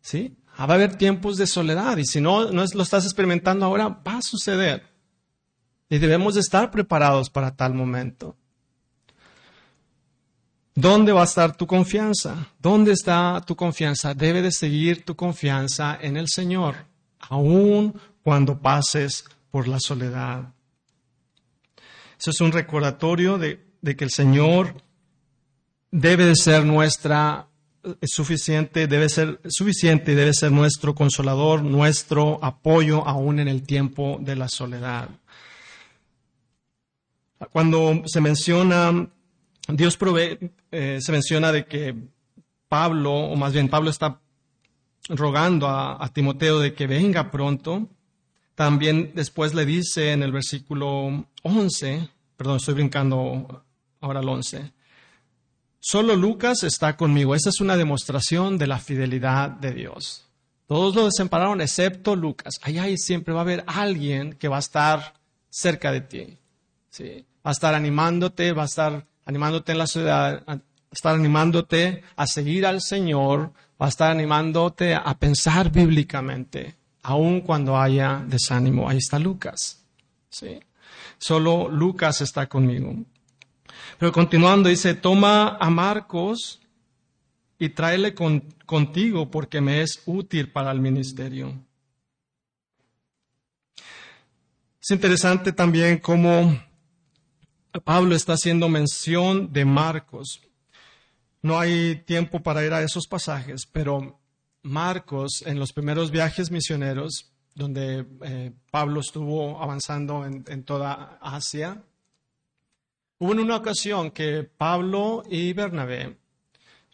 ¿Sí? 0.00 0.36
Va 0.58 0.64
a 0.64 0.74
haber 0.74 0.96
tiempos 0.96 1.36
de 1.38 1.46
soledad 1.46 1.96
y 1.96 2.04
si 2.04 2.20
no, 2.20 2.52
no 2.52 2.64
lo 2.72 2.82
estás 2.82 3.04
experimentando 3.04 3.66
ahora, 3.66 3.88
va 3.88 4.18
a 4.18 4.22
suceder. 4.22 4.84
Y 5.88 5.98
debemos 5.98 6.34
de 6.34 6.40
estar 6.40 6.70
preparados 6.70 7.30
para 7.30 7.56
tal 7.56 7.74
momento. 7.74 8.36
¿Dónde 10.74 11.12
va 11.12 11.20
a 11.20 11.24
estar 11.24 11.56
tu 11.56 11.66
confianza? 11.66 12.48
¿Dónde 12.58 12.92
está 12.92 13.40
tu 13.46 13.54
confianza? 13.54 14.12
Debe 14.12 14.42
de 14.42 14.50
seguir 14.50 15.04
tu 15.04 15.14
confianza 15.14 15.96
en 16.00 16.16
el 16.16 16.28
Señor, 16.28 16.74
aun 17.20 17.94
cuando 18.22 18.58
pases 18.60 19.24
por 19.52 19.68
la 19.68 19.78
soledad. 19.78 20.52
Eso 22.18 22.30
es 22.30 22.40
un 22.40 22.50
recordatorio 22.50 23.38
de, 23.38 23.60
que 23.96 24.04
el 24.04 24.10
Señor 24.10 24.74
debe 25.92 26.26
de 26.26 26.34
ser 26.34 26.64
nuestra 26.64 27.46
suficiente, 28.02 28.88
debe 28.88 29.08
ser 29.08 29.40
suficiente, 29.46 30.16
debe 30.16 30.32
ser 30.32 30.50
nuestro 30.50 30.94
consolador, 30.94 31.62
nuestro 31.62 32.42
apoyo 32.42 33.06
aún 33.06 33.38
en 33.38 33.46
el 33.46 33.62
tiempo 33.62 34.18
de 34.20 34.34
la 34.34 34.48
soledad. 34.48 35.08
Cuando 37.52 38.02
se 38.06 38.20
menciona, 38.20 39.08
Dios 39.68 39.96
provee, 39.96 40.38
eh, 40.70 40.98
se 41.00 41.12
menciona 41.12 41.50
de 41.50 41.64
que 41.64 41.94
Pablo, 42.68 43.14
o 43.14 43.36
más 43.36 43.52
bien 43.52 43.68
Pablo 43.68 43.90
está 43.90 44.20
rogando 45.08 45.68
a, 45.68 46.08
Timoteo 46.12 46.58
de 46.58 46.74
que 46.74 46.86
venga 46.86 47.30
pronto. 47.30 47.88
También 48.54 49.12
después 49.14 49.54
le 49.54 49.64
dice 49.64 50.12
en 50.12 50.22
el 50.22 50.32
versículo 50.32 51.26
11, 51.42 52.08
perdón, 52.36 52.56
estoy 52.56 52.74
brincando 52.74 53.64
ahora 54.00 54.20
al 54.20 54.28
11, 54.28 54.72
solo 55.80 56.14
Lucas 56.14 56.62
está 56.62 56.96
conmigo. 56.96 57.34
Esa 57.34 57.48
es 57.48 57.60
una 57.60 57.76
demostración 57.76 58.58
de 58.58 58.66
la 58.66 58.78
fidelidad 58.78 59.50
de 59.50 59.72
Dios. 59.72 60.26
Todos 60.66 60.94
lo 60.94 61.04
desampararon 61.06 61.60
excepto 61.60 62.16
Lucas. 62.16 62.54
Allá 62.62 62.86
siempre 62.96 63.34
va 63.34 63.40
a 63.40 63.42
haber 63.42 63.64
alguien 63.66 64.32
que 64.34 64.48
va 64.48 64.56
a 64.56 64.60
estar 64.60 65.14
cerca 65.50 65.92
de 65.92 66.00
ti. 66.00 66.38
¿sí? 66.90 67.26
Va 67.44 67.50
a 67.50 67.52
estar 67.52 67.74
animándote, 67.74 68.52
va 68.52 68.62
a 68.62 68.66
estar 68.66 69.06
animándote 69.24 69.72
en 69.72 69.78
la 69.78 69.86
ciudad, 69.86 70.42
a 70.46 70.58
estar 70.90 71.14
animándote 71.14 72.02
a 72.16 72.26
seguir 72.26 72.66
al 72.66 72.80
Señor, 72.80 73.52
va 73.80 73.86
a 73.86 73.88
estar 73.88 74.10
animándote 74.10 74.94
a 74.94 75.18
pensar 75.18 75.70
bíblicamente, 75.70 76.74
aun 77.02 77.40
cuando 77.40 77.76
haya 77.76 78.24
desánimo. 78.26 78.88
Ahí 78.88 78.98
está 78.98 79.18
Lucas. 79.18 79.84
¿sí? 80.30 80.60
Solo 81.18 81.68
Lucas 81.68 82.20
está 82.20 82.48
conmigo. 82.48 82.94
Pero 83.98 84.12
continuando, 84.12 84.68
dice, 84.68 84.94
toma 84.94 85.56
a 85.60 85.70
Marcos 85.70 86.60
y 87.58 87.70
tráele 87.70 88.14
contigo 88.66 89.30
porque 89.30 89.60
me 89.60 89.82
es 89.82 90.02
útil 90.06 90.50
para 90.50 90.70
el 90.70 90.80
ministerio. 90.80 91.54
Es 94.80 94.90
interesante 94.90 95.52
también 95.52 95.98
cómo 95.98 96.60
Pablo 97.82 98.14
está 98.14 98.34
haciendo 98.34 98.68
mención 98.68 99.52
de 99.52 99.64
Marcos. 99.64 100.40
No 101.42 101.58
hay 101.58 101.96
tiempo 102.06 102.40
para 102.40 102.64
ir 102.64 102.72
a 102.72 102.82
esos 102.82 103.06
pasajes, 103.08 103.66
pero 103.66 104.20
Marcos 104.62 105.42
en 105.44 105.58
los 105.58 105.72
primeros 105.72 106.10
viajes 106.10 106.50
misioneros, 106.50 107.32
donde 107.54 108.06
eh, 108.22 108.52
Pablo 108.70 109.00
estuvo 109.00 109.60
avanzando 109.60 110.24
en, 110.24 110.64
toda 110.64 111.18
Asia, 111.20 111.82
hubo 113.18 113.32
una 113.32 113.56
ocasión 113.56 114.10
que 114.12 114.44
Pablo 114.44 115.22
y 115.28 115.52
Bernabé 115.52 116.16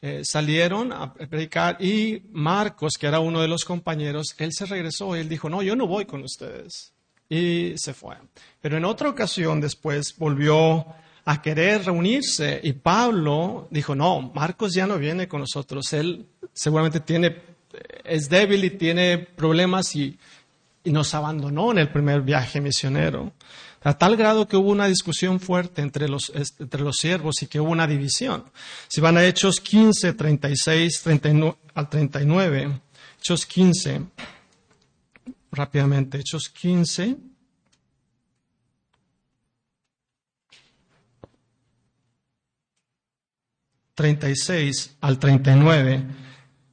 eh, 0.01 0.23
salieron 0.25 0.93
a 0.93 1.13
predicar 1.13 1.77
y 1.81 2.23
Marcos, 2.31 2.95
que 2.99 3.07
era 3.07 3.21
uno 3.21 3.43
de 3.43 3.49
los 3.49 3.65
compañeros, 3.65 4.35
él 4.39 4.51
se 4.53 4.67
regresó 4.67 5.15
y 5.15 5.21
él 5.21 5.29
dijo, 5.29 5.49
no, 5.51 5.63
yo 5.63 5.77
no 5.77 5.87
voy 5.87 6.07
con 6.07 6.23
ustedes 6.23 6.95
y 7.31 7.75
se 7.77 7.95
fue. 7.95 8.17
Pero 8.61 8.77
en 8.77 8.85
otra 8.85 9.09
ocasión 9.09 9.61
después 9.61 10.15
volvió 10.19 10.85
a 11.25 11.41
querer 11.41 11.85
reunirse 11.85 12.61
y 12.63 12.73
Pablo 12.73 13.69
dijo, 13.71 13.95
no, 13.95 14.33
Marcos 14.35 14.75
ya 14.75 14.87
no 14.87 14.99
viene 14.99 15.29
con 15.29 15.41
nosotros, 15.41 15.93
él 15.93 16.27
seguramente 16.53 17.01
tiene, 17.01 17.37
es 18.05 18.29
débil 18.29 18.65
y 18.65 18.71
tiene 18.71 19.19
problemas 19.19 19.95
y, 19.95 20.19
nos 20.83 21.15
abandonó 21.15 21.73
en 21.73 21.79
el 21.79 21.93
primer 21.93 22.23
viaje 22.23 22.59
misionero. 22.59 23.33
A 23.83 23.97
tal 23.99 24.17
grado 24.17 24.49
que 24.49 24.57
hubo 24.57 24.71
una 24.71 24.87
discusión 24.87 25.39
fuerte 25.39 25.83
entre 25.83 26.09
los, 26.09 26.33
entre 26.59 26.81
los 26.81 26.97
siervos 26.97 27.43
y 27.43 27.47
que 27.47 27.61
hubo 27.61 27.71
una 27.71 27.87
división. 27.87 28.45
Si 28.89 29.01
van 29.01 29.19
a 29.19 29.25
Hechos 29.25 29.61
15, 29.61 30.15
36 30.15 31.03
39, 31.03 31.57
al 31.75 31.89
39, 31.91 32.81
Hechos 33.19 33.45
15, 33.45 34.07
rápidamente, 35.53 36.19
Hechos 36.19 36.49
15. 36.49 37.17
...36 43.97 44.93
al 45.01 45.19
39... 45.19 46.21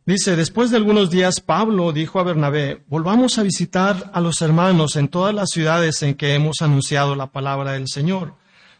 Dice, 0.07 0.37
después 0.37 0.71
de 0.71 0.77
algunos 0.77 1.09
días, 1.09 1.41
Pablo 1.41 1.91
dijo 1.91 2.17
a 2.21 2.23
Bernabé, 2.23 2.81
volvamos 2.87 3.37
a 3.37 3.43
visitar 3.43 4.09
a 4.13 4.21
los 4.21 4.41
hermanos 4.41 4.95
en 4.95 5.09
todas 5.09 5.35
las 5.35 5.49
ciudades 5.49 6.01
en 6.01 6.15
que 6.15 6.33
hemos 6.33 6.61
anunciado 6.61 7.13
la 7.13 7.33
palabra 7.33 7.73
del 7.73 7.89
Señor, 7.89 8.35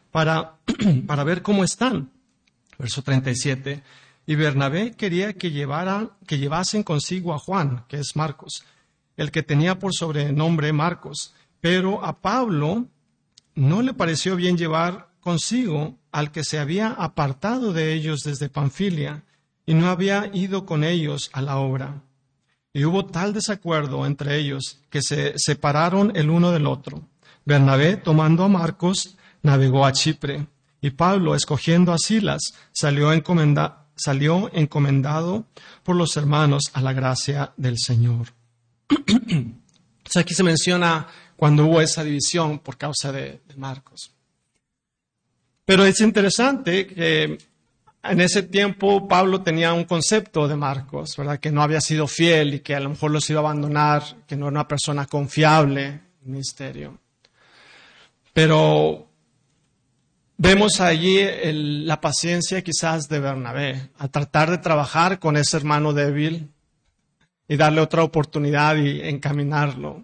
para, 0.10 0.54
para 1.06 1.26
ver 1.26 1.42
cómo 1.42 1.66
están. 1.66 2.12
Verso 2.80 3.02
37. 3.02 3.84
Y 4.26 4.36
Bernabé 4.36 4.94
quería 4.96 5.34
que, 5.34 5.52
llevara, 5.52 6.12
que 6.26 6.38
llevasen 6.38 6.84
consigo 6.84 7.34
a 7.34 7.40
Juan, 7.40 7.84
que 7.90 7.98
es 7.98 8.16
Marcos, 8.16 8.64
el 9.18 9.32
que 9.32 9.44
tenía 9.44 9.80
por 9.80 9.94
sobrenombre 9.94 10.72
Marcos. 10.72 11.34
Pero 11.60 12.06
a 12.06 12.22
Pablo 12.22 12.86
no 13.56 13.82
le 13.82 13.94
pareció 13.94 14.36
bien 14.36 14.58
llevar 14.58 15.10
consigo 15.20 15.98
al 16.12 16.32
que 16.32 16.44
se 16.44 16.60
había 16.60 16.90
apartado 16.90 17.74
de 17.74 17.94
ellos 17.94 18.22
desde 18.22 18.50
Panfilia 18.50 19.24
y 19.66 19.74
no 19.74 19.90
había 19.90 20.30
ido 20.34 20.66
con 20.66 20.84
ellos 20.84 21.30
a 21.34 21.42
la 21.42 21.58
obra. 21.58 22.02
Y 22.72 22.86
hubo 22.86 23.06
tal 23.06 23.34
desacuerdo 23.34 24.06
entre 24.06 24.38
ellos 24.38 24.80
que 24.90 25.02
se 25.02 25.34
separaron 25.36 26.16
el 26.16 26.30
uno 26.30 26.52
del 26.52 26.68
otro. 26.68 27.02
Bernabé, 27.44 27.98
tomando 27.98 28.44
a 28.44 28.48
Marcos, 28.48 29.18
navegó 29.42 29.86
a 29.86 29.92
Chipre, 29.92 30.48
y 30.80 30.92
Pablo, 30.92 31.34
escogiendo 31.34 31.92
a 31.92 31.98
Silas, 31.98 32.54
salió, 32.72 33.10
salió 33.96 34.50
encomendado 34.54 35.46
por 35.84 35.96
los 35.96 36.16
hermanos 36.18 36.64
a 36.74 36.82
la 36.82 36.94
gracia 36.94 37.54
del 37.58 37.78
Señor. 37.80 38.37
aquí 40.16 40.34
se 40.34 40.44
menciona 40.44 41.08
cuando 41.36 41.66
hubo 41.66 41.82
esa 41.82 42.04
división 42.04 42.60
por 42.60 42.78
causa 42.78 43.12
de, 43.12 43.42
Marcos. 43.58 44.12
Pero 45.66 45.86
es 45.86 46.00
interesante 46.02 46.88
que 46.88 47.38
en 48.04 48.22
ese 48.22 48.44
tiempo 48.44 49.08
Pablo 49.08 49.42
tenía 49.42 49.74
un 49.74 49.84
concepto 49.84 50.48
de 50.48 50.56
Marcos, 50.56 51.16
¿verdad? 51.18 51.40
Que 51.40 51.52
no 51.52 51.62
había 51.62 51.82
sido 51.82 52.08
fiel 52.08 52.56
y 52.56 52.60
que 52.60 52.76
a 52.76 52.80
lo 52.80 52.90
mejor 52.90 53.12
los 53.12 53.30
iba 53.30 53.40
a 53.40 53.44
abandonar, 53.44 54.04
que 54.28 54.36
no 54.36 54.46
era 54.46 54.52
una 54.52 54.68
persona 54.68 55.08
confiable 55.08 56.02
en 56.26 56.36
el. 56.36 56.92
Pero 58.34 59.08
vemos 60.38 60.80
allí 60.80 61.20
la 61.84 62.00
paciencia 62.00 62.64
quizás 62.64 63.10
de 63.10 63.20
Bernabé, 63.20 63.90
a 63.98 64.08
tratar 64.08 64.52
de 64.52 64.60
trabajar 64.60 65.20
con 65.20 65.36
ese 65.36 65.58
hermano 65.58 65.94
débil 65.94 66.52
y 67.48 67.56
darle 67.56 67.82
otra 67.82 68.04
oportunidad 68.04 68.76
y 68.76 69.02
encaminarlo. 69.02 70.04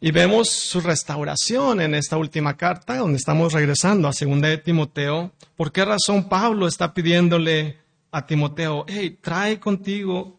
Y 0.00 0.10
vemos 0.10 0.50
su 0.50 0.80
restauración 0.80 1.80
en 1.80 1.94
esta 1.94 2.16
última 2.18 2.56
carta, 2.56 2.98
donde 2.98 3.16
estamos 3.16 3.52
regresando 3.52 4.08
a 4.08 4.12
segunda 4.12 4.48
de 4.48 4.58
Timoteo. 4.58 5.32
¿Por 5.56 5.72
qué 5.72 5.84
razón 5.84 6.28
Pablo 6.28 6.68
está 6.68 6.92
pidiéndole 6.92 7.78
a 8.10 8.26
Timoteo, 8.26 8.84
hey, 8.88 9.18
trae 9.20 9.58
contigo 9.58 10.38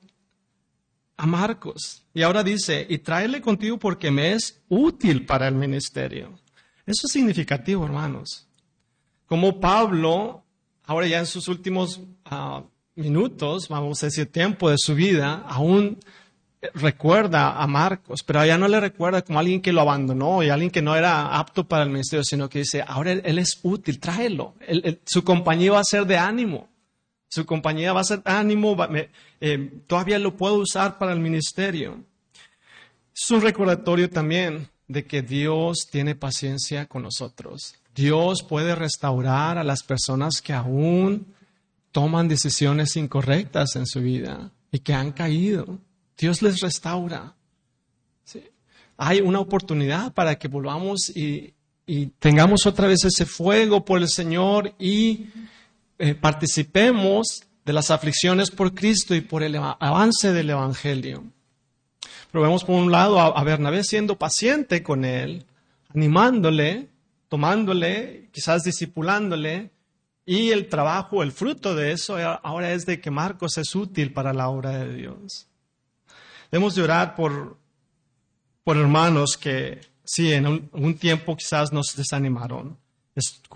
a 1.17 1.25
Marcos? 1.25 2.05
Y 2.13 2.21
ahora 2.21 2.43
dice, 2.43 2.85
y 2.87 2.99
tráele 2.99 3.41
contigo 3.41 3.79
porque 3.79 4.11
me 4.11 4.33
es 4.33 4.61
útil 4.69 5.25
para 5.25 5.47
el 5.47 5.55
ministerio. 5.55 6.39
Eso 6.85 7.07
es 7.07 7.11
significativo, 7.11 7.83
hermanos. 7.83 8.47
Como 9.25 9.59
Pablo, 9.59 10.45
ahora 10.85 11.07
ya 11.07 11.19
en 11.19 11.25
sus 11.25 11.47
últimos 11.47 11.99
ah, 12.25 12.63
minutos, 12.97 13.67
vamos 13.69 14.01
a 14.03 14.07
decir, 14.07 14.31
tiempo 14.31 14.69
de 14.69 14.77
su 14.77 14.95
vida, 14.95 15.43
aún 15.47 15.99
recuerda 16.73 17.61
a 17.61 17.67
Marcos, 17.67 18.23
pero 18.23 18.43
ya 18.45 18.57
no 18.57 18.67
le 18.67 18.79
recuerda 18.79 19.21
como 19.21 19.39
alguien 19.39 19.61
que 19.61 19.71
lo 19.71 19.81
abandonó 19.81 20.41
y 20.43 20.49
alguien 20.49 20.71
que 20.71 20.81
no 20.81 20.95
era 20.95 21.37
apto 21.37 21.67
para 21.67 21.83
el 21.83 21.89
ministerio, 21.89 22.23
sino 22.23 22.49
que 22.49 22.59
dice, 22.59 22.83
ahora 22.85 23.11
él, 23.11 23.39
es 23.39 23.59
útil, 23.63 23.99
tráelo. 23.99 24.55
su 25.05 25.23
compañía 25.23 25.71
va 25.71 25.79
a 25.79 25.83
ser 25.83 26.05
de 26.05 26.17
ánimo. 26.17 26.69
Su 27.29 27.45
compañía 27.45 27.93
va 27.93 28.01
a 28.01 28.05
ser 28.05 28.21
ánimo, 28.25 28.75
eh, 29.41 29.81
todavía 29.85 30.17
lo 30.17 30.35
puedo 30.35 30.55
usar 30.55 30.97
para 30.97 31.13
el 31.13 31.19
ministerio. 31.19 32.03
Es 33.13 33.29
un 33.31 33.41
recordatorio 33.41 34.09
también 34.09 34.69
de 34.87 35.05
que 35.05 35.21
Dios 35.21 35.87
tiene 35.91 36.15
paciencia 36.15 36.85
con 36.85 37.03
nosotros. 37.03 37.75
Dios 37.93 38.43
puede 38.43 38.75
restaurar 38.75 39.57
a 39.57 39.63
las 39.63 39.83
personas 39.83 40.41
que 40.41 40.53
aún 40.53 41.33
toman 41.91 42.27
decisiones 42.27 42.95
incorrectas 42.95 43.75
en 43.75 43.85
su 43.85 44.01
vida 44.01 44.51
y 44.71 44.79
que 44.79 44.93
han 44.93 45.11
caído. 45.11 45.79
Dios 46.17 46.41
les 46.41 46.59
restaura. 46.59 47.35
Hay 48.97 49.21
una 49.21 49.39
oportunidad 49.39 50.13
para 50.13 50.37
que 50.39 50.47
volvamos 50.47 51.11
y, 51.15 51.53
tengamos 52.19 52.65
otra 52.65 52.87
vez 52.87 53.05
ese 53.05 53.25
fuego 53.25 53.85
por 53.85 54.01
el 54.01 54.09
Señor 54.09 54.73
y 54.77 55.27
eh, 55.99 56.15
participemos 56.15 57.43
de 57.63 57.73
las 57.73 57.91
aflicciones 57.91 58.51
por 58.51 58.73
Cristo 58.73 59.15
y 59.15 59.21
por 59.21 59.41
el 59.43 59.55
avance 59.55 60.33
del 60.33 60.49
Evangelio. 60.49 61.23
Pero 62.31 62.43
vemos 62.43 62.63
por 62.63 62.75
un 62.75 62.91
lado 62.91 63.19
a, 63.19 63.43
Bernabé 63.43 63.83
siendo 63.83 64.17
paciente 64.17 64.83
con 64.83 65.05
él, 65.05 65.45
animándole, 65.93 66.87
tomándole, 67.29 68.29
quizás 68.31 68.63
disipulándole, 68.63 69.71
y 70.29 70.51
el 70.51 70.67
trabajo, 70.67 71.23
el 71.23 71.31
fruto 71.31 71.73
de 71.73 71.93
eso 71.93 72.17
ahora 72.43 72.73
es 72.73 72.85
de 72.85 72.99
que 72.99 73.09
Marcos 73.09 73.57
es 73.57 73.73
útil 73.73 74.11
para 74.11 74.33
la 74.33 74.49
obra 74.49 74.71
de 74.71 74.93
Dios. 74.93 75.47
Debemos 76.51 76.75
de 76.75 76.83
orar 76.83 77.15
por, 77.15 77.57
por 78.65 78.75
hermanos 78.75 79.37
que, 79.37 79.79
sí, 80.03 80.33
en 80.33 80.69
un, 80.73 80.97
tiempo 80.97 81.37
quizás 81.37 81.71
nos 81.71 81.95
desanimaron, 81.95 82.77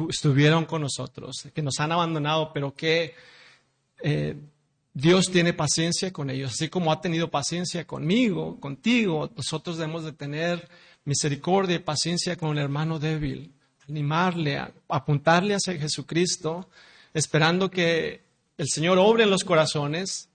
estuvieron 0.10 0.64
con 0.64 0.84
nosotros, 0.84 1.46
que 1.54 1.62
nos 1.62 1.78
han 1.82 1.92
abandonado, 1.92 2.54
pero 2.54 2.74
que 2.74 3.16
eh, 4.02 4.38
Dios 4.94 5.26
tiene 5.30 5.52
paciencia 5.52 6.14
con 6.14 6.30
ellos, 6.30 6.54
así 6.54 6.70
como 6.70 6.94
ha 6.94 7.02
tenido 7.02 7.30
paciencia 7.30 7.86
conmigo, 7.86 8.62
contigo, 8.62 9.30
nosotros 9.36 9.78
debemos 9.78 10.06
de 10.06 10.14
tener 10.14 10.70
misericordia 11.04 11.76
y 11.76 11.80
paciencia 11.80 12.38
con 12.38 12.52
el 12.52 12.64
hermano 12.64 12.98
débil, 12.98 13.54
animarle, 13.92 14.60
apuntarle 14.88 15.54
hacia 15.54 15.78
Jesucristo, 15.78 16.70
esperando 17.14 17.70
que 17.70 18.22
el 18.58 18.68
Señor 18.68 18.98
obre 18.98 19.24
en 19.24 19.30
los 19.30 19.44
corazones 19.44 20.30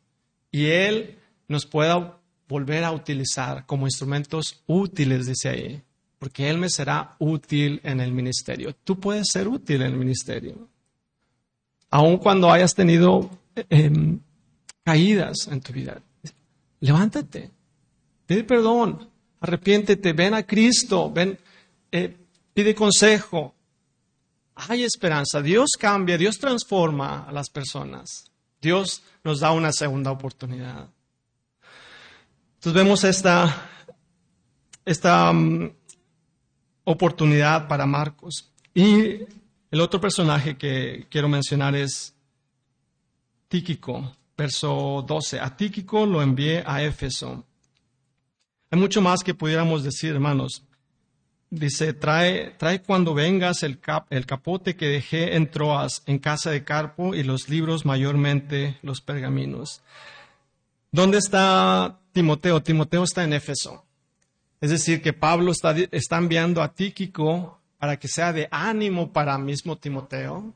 y 0.50 0.66
Él 0.66 1.18
nos 1.48 1.66
pueda 1.66 2.18
volver 2.48 2.84
a 2.84 2.92
utilizar 2.92 3.66
como 3.66 3.86
instrumentos 3.86 4.62
útiles, 4.66 5.26
dice 5.26 5.48
ahí, 5.48 5.82
porque 6.18 6.48
Él 6.48 6.58
me 6.58 6.68
será 6.68 7.16
útil 7.18 7.80
en 7.82 8.00
el 8.00 8.12
ministerio. 8.12 8.74
Tú 8.84 9.00
puedes 9.00 9.28
ser 9.32 9.48
útil 9.48 9.82
en 9.82 9.92
el 9.92 9.96
ministerio, 9.96 10.68
aun 11.90 12.18
cuando 12.18 12.50
hayas 12.50 12.74
tenido 12.74 13.30
em, 13.70 14.20
caídas 14.84 15.48
en 15.50 15.60
tu 15.60 15.72
vida. 15.72 16.02
Levántate, 16.80 17.50
pide 18.26 18.44
perdón, 18.44 19.08
arrepiéntete, 19.40 20.12
ven 20.12 20.34
a 20.34 20.42
Cristo, 20.42 21.10
ven, 21.10 21.38
eh, 21.90 22.16
pide 22.56 22.74
consejo. 22.74 23.54
Hay 24.54 24.82
esperanza, 24.82 25.42
Dios 25.42 25.72
cambia, 25.78 26.16
Dios 26.16 26.38
transforma 26.38 27.26
a 27.28 27.32
las 27.32 27.50
personas. 27.50 28.30
Dios 28.62 29.02
nos 29.22 29.40
da 29.40 29.52
una 29.52 29.72
segunda 29.72 30.10
oportunidad. 30.10 30.88
Entonces 32.54 32.72
vemos 32.72 33.04
esta, 33.04 33.68
esta 34.86 35.30
mm, 35.34 35.70
oportunidad 36.84 37.68
para 37.68 37.84
Marcos. 37.84 38.50
Y 38.72 39.18
el 39.70 39.80
otro 39.82 40.00
personaje 40.00 40.56
que 40.56 41.06
quiero 41.10 41.28
mencionar 41.28 41.76
es 41.76 42.14
Tíquico, 43.48 44.16
verso 44.34 45.04
12. 45.06 45.40
A 45.40 45.54
Tíquico 45.54 46.06
lo 46.06 46.22
envié 46.22 46.64
a 46.66 46.82
Éfeso. 46.82 47.44
Hay 48.70 48.80
mucho 48.80 49.02
más 49.02 49.22
que 49.22 49.34
pudiéramos 49.34 49.84
decir, 49.84 50.14
hermanos. 50.14 50.65
Dice, 51.50 51.92
trae, 51.92 52.54
trae 52.58 52.82
cuando 52.82 53.14
vengas 53.14 53.62
el, 53.62 53.78
el 54.10 54.26
capote 54.26 54.74
que 54.74 54.86
dejé 54.86 55.36
en 55.36 55.50
Troas, 55.50 56.02
en 56.06 56.18
casa 56.18 56.50
de 56.50 56.64
Carpo, 56.64 57.14
y 57.14 57.22
los 57.22 57.48
libros 57.48 57.86
mayormente 57.86 58.78
los 58.82 59.00
pergaminos. 59.00 59.80
¿Dónde 60.90 61.18
está 61.18 62.00
Timoteo? 62.12 62.62
Timoteo 62.62 63.04
está 63.04 63.22
en 63.22 63.32
Éfeso. 63.32 63.84
Es 64.60 64.70
decir, 64.70 65.02
que 65.02 65.12
Pablo 65.12 65.52
está, 65.52 65.74
está 65.92 66.18
enviando 66.18 66.62
a 66.62 66.72
Tíquico 66.72 67.60
para 67.78 67.98
que 67.98 68.08
sea 68.08 68.32
de 68.32 68.48
ánimo 68.50 69.12
para 69.12 69.38
mismo 69.38 69.76
Timoteo. 69.76 70.54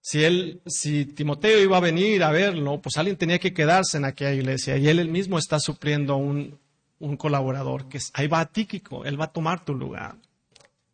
Si, 0.00 0.24
él, 0.24 0.60
si 0.66 1.04
Timoteo 1.04 1.62
iba 1.62 1.76
a 1.76 1.80
venir 1.80 2.22
a 2.22 2.30
verlo, 2.30 2.80
pues 2.80 2.96
alguien 2.96 3.16
tenía 3.16 3.38
que 3.38 3.54
quedarse 3.54 3.96
en 3.96 4.04
aquella 4.04 4.32
iglesia 4.32 4.76
y 4.76 4.88
él 4.88 5.08
mismo 5.08 5.38
está 5.38 5.60
supliendo 5.60 6.16
un, 6.16 6.58
un 7.04 7.16
colaborador, 7.16 7.88
que 7.88 7.98
ahí 8.14 8.26
va 8.26 8.40
a 8.40 8.46
Tíquico, 8.46 9.04
él 9.04 9.20
va 9.20 9.26
a 9.26 9.32
tomar 9.32 9.64
tu 9.64 9.74
lugar. 9.74 10.16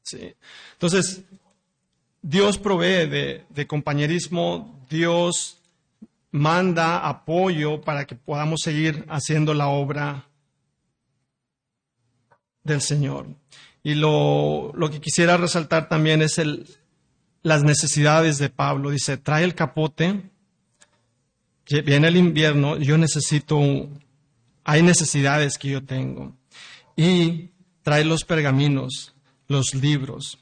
¿sí? 0.03 0.35
Entonces, 0.73 1.23
Dios 2.23 2.59
provee 2.59 3.07
de, 3.09 3.67
compañerismo, 3.67 4.85
Dios 4.91 5.59
manda 6.33 7.09
apoyo 7.09 7.81
para 7.81 8.07
que 8.07 8.15
podamos 8.15 8.61
seguir 8.63 9.05
haciendo 9.09 9.55
la 9.55 9.69
obra 9.69 10.27
del 12.63 12.83
Señor. 12.83 13.27
Y 13.83 13.95
lo, 13.95 14.73
que 14.91 15.01
quisiera 15.01 15.37
resaltar 15.37 15.89
también 15.89 16.21
es 16.21 16.39
el, 16.39 16.67
las 17.43 17.63
necesidades 17.63 18.39
de 18.39 18.51
Pablo. 18.51 18.91
Dice, 18.91 19.17
trae 19.17 19.45
el 19.45 19.55
capote, 19.55 20.31
viene 21.85 22.09
el 22.09 22.17
invierno, 22.17 22.77
yo 22.77 22.99
necesito, 22.99 23.59
hay 24.65 24.83
necesidades 24.83 25.59
que 25.59 25.69
yo 25.69 25.85
tengo. 25.85 26.37
Y 26.97 27.51
trae 27.83 28.05
los 28.05 28.25
pergaminos, 28.25 29.15
los 29.49 29.75
libros. 29.75 30.39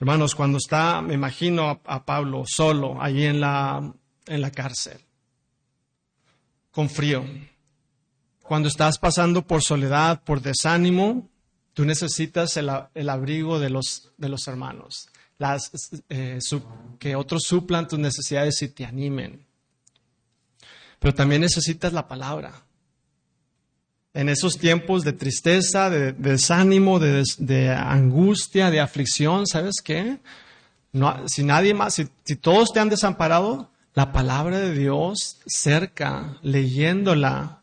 Hermanos, 0.00 0.34
cuando 0.34 0.58
está, 0.58 1.02
me 1.02 1.14
imagino 1.14 1.80
a, 1.84 2.04
Pablo 2.04 2.44
solo 2.46 3.00
allí 3.02 3.24
en 3.24 3.40
la, 3.40 3.92
en 4.26 4.40
la 4.40 4.50
cárcel 4.50 5.00
con 6.78 6.88
frío. 6.88 7.24
Cuando 8.40 8.68
estás 8.68 8.98
pasando 8.98 9.44
por 9.44 9.62
soledad, 9.62 10.22
por 10.22 10.40
desánimo, 10.40 11.28
tú 11.74 11.84
necesitas 11.84 12.56
el, 12.56 12.68
abrigo 13.08 13.58
de 13.58 13.68
los, 13.68 14.12
de 14.16 14.28
los 14.28 14.46
hermanos, 14.46 15.08
las, 15.38 15.72
eh, 16.08 16.38
que 17.00 17.16
otros 17.16 17.42
suplan 17.42 17.88
tus 17.88 17.98
necesidades 17.98 18.62
y 18.62 18.68
te 18.68 18.86
animen. 18.86 19.44
Pero 21.00 21.12
también 21.14 21.40
necesitas 21.40 21.92
la 21.92 22.06
palabra. 22.06 22.62
En 24.18 24.28
esos 24.28 24.58
tiempos 24.58 25.04
de 25.04 25.12
tristeza, 25.12 25.90
de, 25.90 26.12
desánimo, 26.12 26.98
de, 26.98 27.70
angustia, 27.70 28.68
de 28.68 28.80
aflicción, 28.80 29.46
¿sabes 29.46 29.76
qué? 29.80 30.18
Si 31.26 31.44
nadie 31.44 31.72
más, 31.72 31.94
si 31.94 32.36
todos 32.36 32.72
te 32.72 32.80
han 32.80 32.88
desamparado, 32.88 33.70
la 33.94 34.10
palabra 34.10 34.58
de 34.58 34.74
Dios 34.74 35.38
cerca, 35.46 36.36
leyéndola, 36.42 37.60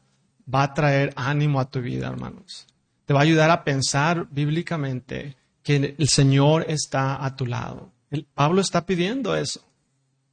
va 0.54 0.64
a 0.64 0.74
traer 0.74 1.12
ánimo 1.18 1.60
a 1.60 1.70
tu 1.70 1.82
vida, 1.82 2.08
hermanos. 2.08 2.68
Te 3.06 3.14
va 3.14 3.20
a 3.20 3.24
ayudar 3.24 3.50
a 3.50 3.66
pensar 3.66 4.26
bíblicamente 4.32 5.36
que 5.62 5.96
el 5.98 6.08
Señor 6.08 6.68
está 6.70 7.26
a 7.26 7.36
tu 7.36 7.46
lado. 7.46 7.92
Pablo 8.34 8.62
está 8.62 8.86
pidiendo 8.86 9.36
eso. 9.36 9.60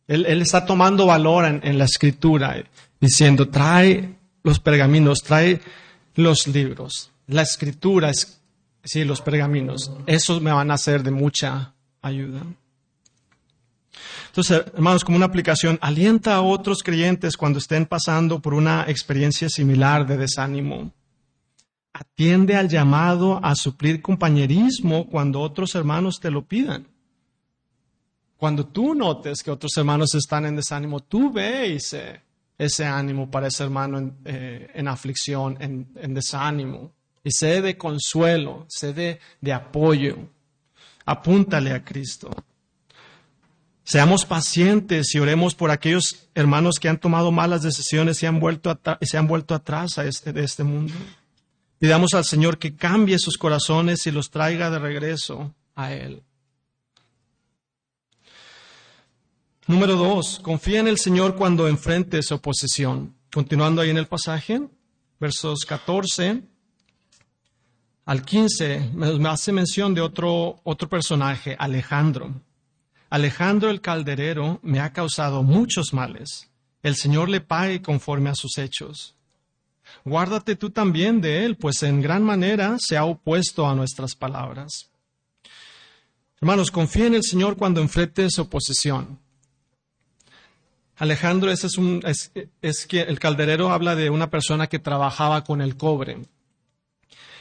Él, 0.06 0.40
está 0.40 0.66
tomando 0.66 1.04
valor 1.04 1.46
en, 1.46 1.78
la 1.78 1.84
escritura, 1.84 2.62
diciendo, 3.00 3.48
trae 3.48 4.14
los 4.44 4.60
pergaminos, 4.60 5.18
trae 5.20 5.60
los 6.14 6.46
libros. 6.46 7.10
La 7.26 7.42
escritura, 7.42 8.10
es, 8.10 8.40
sí, 8.84 9.04
los 9.04 9.20
pergaminos, 9.20 9.92
esos 10.06 10.40
me 10.40 10.52
van 10.52 10.70
a 10.70 10.78
ser 10.78 11.02
de 11.02 11.10
mucha 11.10 11.74
ayuda. 12.00 12.42
Entonces, 14.28 14.64
hermanos, 14.74 15.04
como 15.04 15.18
una 15.18 15.26
aplicación, 15.26 15.78
alienta 15.82 16.34
a 16.34 16.42
otros 16.42 16.82
creyentes 16.82 17.36
cuando 17.36 17.58
estén 17.58 17.84
pasando 17.84 18.40
por 18.40 18.54
una 18.54 18.84
experiencia 18.88 19.48
similar 19.48 20.06
de 20.06 20.16
desánimo. 20.16 20.92
atiende 21.94 22.56
al 22.56 22.70
llamado 22.70 23.38
a 23.44 23.54
suplir 23.54 24.00
compañerismo 24.00 25.06
cuando 25.08 25.40
otros 25.40 25.74
hermanos 25.74 26.18
te 26.20 26.30
lo 26.30 26.42
pidan. 26.42 26.86
Cuando 28.38 28.66
tú 28.66 28.94
notes 28.94 29.42
que 29.42 29.50
otros 29.50 29.76
hermanos 29.76 30.14
están 30.14 30.46
en 30.46 30.56
desánimo, 30.56 31.00
tú 31.00 31.30
ve 31.30 31.78
ese, 32.58 32.84
ánimo 32.84 33.30
para 33.30 33.48
ese 33.48 33.64
hermano 33.64 33.98
en, 33.98 34.16
eh, 34.24 34.84
aflicción, 34.86 35.56
en, 35.60 36.14
desánimo. 36.14 36.92
Y 37.24 37.30
sé 37.30 37.62
de 37.62 37.76
consuelo, 37.76 38.66
sé 38.68 38.92
de, 38.92 39.20
de 39.40 39.52
apoyo. 39.52 40.16
Apúntale 41.04 41.72
a 41.72 41.84
Cristo. 41.84 42.30
Seamos 43.84 44.24
pacientes 44.24 45.14
y 45.14 45.18
oremos 45.18 45.54
por 45.54 45.70
aquellos 45.70 46.28
hermanos 46.34 46.76
que 46.80 46.88
han 46.88 46.98
tomado 46.98 47.32
malas 47.32 47.62
decisiones 47.62 48.22
y 48.22 48.26
han 48.26 48.38
vuelto 48.38 48.78
se 49.00 49.18
han 49.18 49.26
vuelto 49.26 49.54
atrás 49.54 49.98
a 49.98 50.04
este, 50.04 50.32
de 50.32 50.44
este 50.44 50.62
mundo. 50.62 50.94
Pidamos 51.78 52.14
al 52.14 52.24
Señor 52.24 52.58
que 52.58 52.76
cambie 52.76 53.18
sus 53.18 53.36
corazones 53.36 54.06
y 54.06 54.12
los 54.12 54.30
traiga 54.30 54.70
de 54.70 54.78
regreso 54.78 55.52
a 55.74 55.92
Él. 55.92 56.22
Número 59.68 59.94
dos, 59.94 60.40
confía 60.40 60.80
en 60.80 60.88
el 60.88 60.98
Señor 60.98 61.36
cuando 61.36 61.68
enfrentes 61.68 62.32
oposición. 62.32 63.14
Continuando 63.32 63.80
ahí 63.80 63.90
en 63.90 63.96
el 63.96 64.08
pasaje, 64.08 64.60
versos 65.20 65.64
14 65.64 66.42
al 68.04 68.24
15, 68.24 68.90
me 68.94 69.28
hace 69.28 69.52
mención 69.52 69.94
de 69.94 70.00
otro, 70.00 70.60
otro 70.64 70.88
personaje, 70.88 71.54
Alejandro. 71.56 72.34
Alejandro 73.08 73.70
el 73.70 73.80
calderero 73.80 74.58
me 74.64 74.80
ha 74.80 74.92
causado 74.92 75.44
muchos 75.44 75.92
males. 75.94 76.50
El 76.82 76.96
Señor 76.96 77.28
le 77.28 77.40
pague 77.40 77.80
conforme 77.80 78.30
a 78.30 78.34
sus 78.34 78.58
hechos. 78.58 79.14
Guárdate 80.04 80.56
tú 80.56 80.70
también 80.70 81.20
de 81.20 81.44
él, 81.44 81.56
pues 81.56 81.84
en 81.84 82.02
gran 82.02 82.24
manera 82.24 82.76
se 82.80 82.96
ha 82.96 83.04
opuesto 83.04 83.68
a 83.68 83.76
nuestras 83.76 84.16
palabras. 84.16 84.90
Hermanos, 86.40 86.72
confía 86.72 87.06
en 87.06 87.14
el 87.14 87.22
Señor 87.22 87.56
cuando 87.56 87.80
enfrentes 87.80 88.40
oposición. 88.40 89.21
Alejandro, 90.96 91.50
ese 91.50 91.66
es, 91.66 91.78
un, 91.78 92.02
es 92.04 92.86
que 92.86 93.00
el 93.00 93.18
calderero 93.18 93.72
habla 93.72 93.96
de 93.96 94.10
una 94.10 94.30
persona 94.30 94.66
que 94.68 94.78
trabajaba 94.78 95.42
con 95.44 95.60
el 95.60 95.76
cobre. 95.76 96.18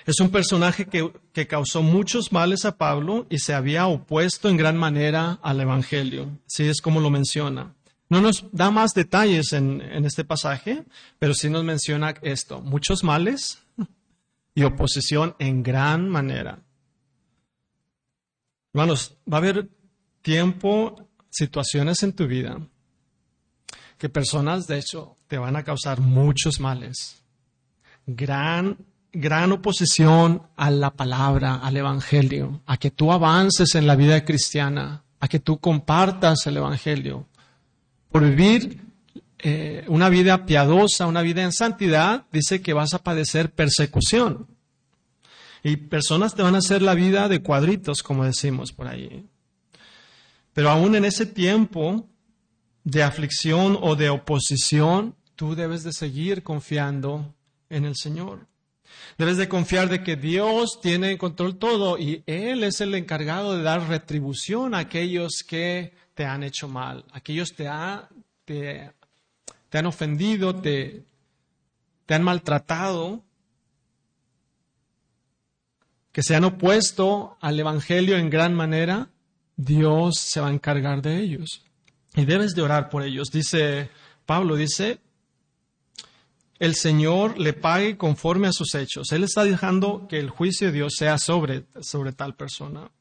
Es 0.06 0.20
un 0.20 0.30
personaje 0.30 0.88
que, 0.88 1.48
causó 1.48 1.84
muchos 1.84 2.32
males 2.32 2.66
a 2.66 2.78
Pablo 2.78 3.28
y 3.30 3.40
se 3.40 3.54
había 3.54 3.88
opuesto 3.88 4.50
en 4.50 4.58
gran 4.58 4.78
manera 4.78 5.40
al 5.44 5.62
Evangelio. 5.62 6.30
Así 6.48 6.68
es 6.68 6.82
como 6.82 7.00
lo 7.00 7.10
menciona. 7.10 7.76
No 8.10 8.20
nos 8.20 8.46
da 8.52 8.72
más 8.72 8.94
detalles 8.94 9.54
en, 9.54 9.82
en 9.82 10.06
este 10.06 10.24
pasaje, 10.26 10.84
pero 11.20 11.34
sí 11.34 11.50
nos 11.50 11.64
menciona 11.64 12.16
esto, 12.22 12.62
muchos 12.62 13.04
males 13.04 13.60
y 14.56 14.64
oposición 14.64 15.36
en 15.40 15.64
gran 15.64 16.10
manera. 16.10 16.60
Hermanos, 18.74 19.16
va 19.32 19.38
a 19.38 19.40
haber 19.40 19.70
tiempo, 20.22 21.08
situaciones 21.30 22.04
en 22.04 22.14
tu 22.14 22.28
vida 22.28 22.58
que 24.02 24.10
personas, 24.10 24.66
de 24.66 24.80
hecho, 24.80 25.16
te 25.28 25.38
van 25.38 25.56
a 25.56 25.64
causar 25.64 26.02
muchos 26.02 26.60
males. 26.60 27.22
Gran 28.08 28.76
gran 29.14 29.52
oposición 29.52 30.42
a 30.56 30.72
la 30.72 30.90
palabra, 30.90 31.58
al 31.58 31.78
Evangelio, 31.78 32.64
a 32.66 32.78
que 32.78 32.90
tú 32.90 33.12
avances 33.12 33.76
en 33.76 33.86
la 33.86 33.96
vida 33.96 34.26
cristiana, 34.26 35.04
a 35.20 35.28
que 35.28 35.40
tú 35.40 35.60
compartas 35.60 36.48
el 36.48 36.58
Evangelio. 36.58 37.28
Por 38.10 38.24
vivir 38.24 38.82
eh, 39.38 39.86
una 39.88 40.10
vida 40.10 40.48
piadosa, 40.48 41.06
una 41.06 41.22
vida 41.22 41.44
en 41.44 41.52
santidad, 41.52 42.26
dice 42.32 42.60
que 42.64 42.74
vas 42.74 42.96
a 42.96 43.04
padecer 43.04 43.52
persecución. 43.52 44.48
Y 45.62 45.76
personas 45.76 46.34
te 46.34 46.42
van 46.42 46.56
a 46.56 46.60
hacer 46.60 46.82
la 46.82 46.96
vida 46.96 47.28
de 47.28 47.44
cuadritos, 47.44 48.02
como 48.02 48.26
decimos 48.26 48.72
por 48.72 48.88
ahí. 48.88 49.28
Pero 50.54 50.72
aún 50.72 50.96
en 50.96 51.06
ese 51.06 51.28
tiempo 51.28 52.08
de 52.84 53.04
aflicción 53.04 53.78
o 53.82 53.96
de 53.96 54.10
oposición, 54.10 55.16
tú 55.36 55.56
debes 55.56 55.84
de 55.84 55.94
seguir 55.94 56.44
confiando 56.44 57.34
en 57.70 57.86
el 57.86 57.96
Señor. 57.96 58.48
Debes 59.18 59.38
de 59.38 59.48
confiar 59.48 59.90
de 59.90 60.04
que 60.04 60.16
Dios 60.16 60.80
tiene 60.82 61.12
en 61.12 61.18
control 61.18 61.58
todo 61.58 61.98
y 61.98 62.24
Él 62.26 62.64
es 62.64 62.82
el 62.82 62.94
encargado 62.96 63.56
de 63.56 63.64
dar 63.64 63.88
retribución 63.88 64.74
a 64.74 64.80
aquellos 64.80 65.44
que 65.48 65.94
te 66.14 66.26
han 66.26 66.44
hecho 66.44 66.68
mal, 66.68 67.06
aquellos 67.14 67.50
te, 67.56 67.70
te, 68.46 68.92
te 69.70 69.78
han 69.78 69.86
ofendido, 69.86 70.56
te 70.56 71.06
han 72.10 72.24
maltratado, 72.24 73.24
que 76.12 76.24
se 76.24 76.36
han 76.36 76.44
opuesto 76.44 77.38
al 77.40 77.60
Evangelio 77.60 78.18
en 78.18 78.30
gran 78.30 78.54
manera, 78.54 79.10
Dios 79.56 80.16
se 80.18 80.42
va 80.42 80.50
a 80.50 80.54
encargar 80.54 81.02
de 81.02 81.20
ellos. 81.20 81.64
Y 82.16 82.26
debes 82.26 82.54
de 82.56 82.62
orar 82.62 82.90
por 82.90 83.04
ellos. 83.04 83.30
Dice 83.32 83.90
Pablo, 84.26 84.56
dice, 84.56 85.00
el 86.60 86.76
Señor 86.76 87.40
le 87.40 87.54
pague 87.54 87.98
conforme 87.98 88.48
a 88.48 88.54
sus 88.54 88.76
hechos. 88.76 89.12
Él 89.12 89.24
está 89.24 89.44
dejando 89.44 90.08
que 90.08 90.20
el 90.20 90.30
juicio 90.30 90.68
de 90.68 90.74
Dios 90.74 90.94
sea 90.98 91.18
sobre, 91.18 91.66
sobre 91.82 92.12
tal 92.12 92.36
persona. 92.36 92.92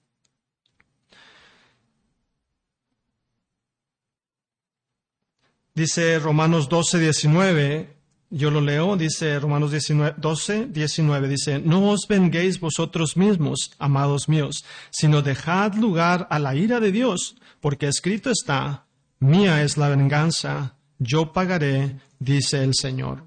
Dice 5.74 6.18
Romanos 6.18 6.68
12, 6.68 6.98
19, 6.98 7.96
yo 8.30 8.50
lo 8.50 8.60
leo, 8.60 8.96
dice 8.96 9.38
Romanos 9.38 9.70
19, 9.70 10.14
12, 10.18 10.66
19, 10.66 11.28
dice, 11.28 11.58
no 11.58 11.90
os 11.90 12.06
venguéis 12.08 12.60
vosotros 12.60 13.16
mismos, 13.16 13.72
amados 13.78 14.28
míos, 14.28 14.64
sino 14.90 15.22
dejad 15.22 15.74
lugar 15.74 16.26
a 16.30 16.38
la 16.38 16.54
ira 16.54 16.80
de 16.80 16.92
Dios, 16.92 17.36
porque 17.60 17.88
escrito 17.88 18.30
está, 18.30 18.86
mía 19.20 19.62
es 19.62 19.76
la 19.76 19.88
venganza, 19.88 20.74
yo 20.98 21.32
pagaré, 21.32 22.00
dice 22.18 22.64
el 22.64 22.74
Señor. 22.74 23.24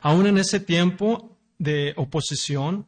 Aún 0.00 0.26
en 0.26 0.38
ese 0.38 0.60
tiempo 0.60 1.36
de 1.58 1.92
oposición, 1.96 2.86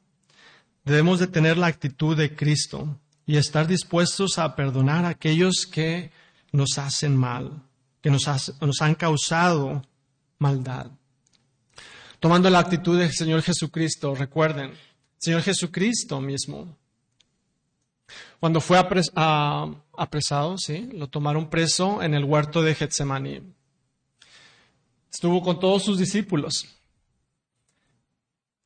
debemos 0.84 1.20
de 1.20 1.26
tener 1.26 1.58
la 1.58 1.66
actitud 1.66 2.16
de 2.16 2.34
Cristo 2.34 2.98
y 3.26 3.36
estar 3.36 3.66
dispuestos 3.66 4.38
a 4.38 4.56
perdonar 4.56 5.04
a 5.04 5.10
aquellos 5.10 5.66
que 5.70 6.10
nos 6.52 6.78
hacen 6.78 7.16
mal, 7.16 7.62
que 8.00 8.10
nos, 8.10 8.26
nos 8.60 8.80
han 8.80 8.94
causado 8.94 9.82
maldad. 10.38 10.90
Tomando 12.20 12.48
la 12.50 12.60
actitud 12.60 12.98
del 12.98 13.12
Señor 13.12 13.42
Jesucristo, 13.42 14.14
recuerden, 14.14 14.72
Señor 15.18 15.42
Jesucristo 15.42 16.20
mismo, 16.20 16.76
cuando 18.40 18.60
fue 18.60 18.78
apresado, 18.78 20.58
¿sí? 20.58 20.88
lo 20.92 21.08
tomaron 21.08 21.50
preso 21.50 22.02
en 22.02 22.14
el 22.14 22.24
huerto 22.24 22.62
de 22.62 22.74
Getsemaní. 22.74 23.42
Estuvo 25.12 25.42
con 25.42 25.58
todos 25.58 25.82
sus 25.82 25.98
discípulos. 25.98 26.66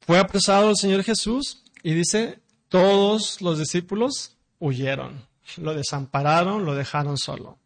Fue 0.00 0.18
apresado 0.18 0.70
el 0.70 0.76
Señor 0.76 1.04
Jesús 1.04 1.62
y 1.82 1.94
dice, 1.94 2.40
todos 2.68 3.40
los 3.40 3.58
discípulos 3.58 4.36
huyeron, 4.58 5.26
lo 5.56 5.74
desampararon, 5.74 6.64
lo 6.64 6.74
dejaron 6.74 7.16
solo. 7.16 7.58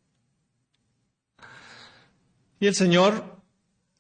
Y 2.61 2.67
el 2.67 2.75
Señor 2.75 3.37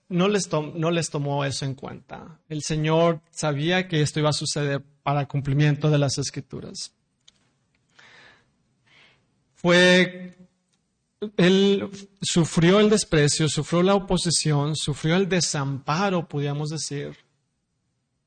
no 0.08 0.28
les, 0.28 0.50
no 0.52 0.90
les 0.90 1.10
tomó 1.10 1.44
eso 1.44 1.64
en 1.64 1.74
cuenta. 1.74 2.40
El 2.48 2.62
Señor 2.62 3.20
sabía 3.30 3.88
que 3.88 4.02
esto 4.02 4.20
iba 4.20 4.30
a 4.30 4.34
suceder 4.34 4.82
para 5.02 5.26
cumplimiento 5.26 5.90
de 5.90 5.98
las 5.98 6.18
escrituras. 6.18 6.92
Fue, 9.66 10.36
él 11.38 11.90
sufrió 12.22 12.78
el 12.78 12.88
desprecio, 12.88 13.48
sufrió 13.48 13.82
la 13.82 13.96
oposición, 13.96 14.76
sufrió 14.76 15.16
el 15.16 15.28
desamparo, 15.28 16.28
podríamos 16.28 16.68
decir, 16.70 17.16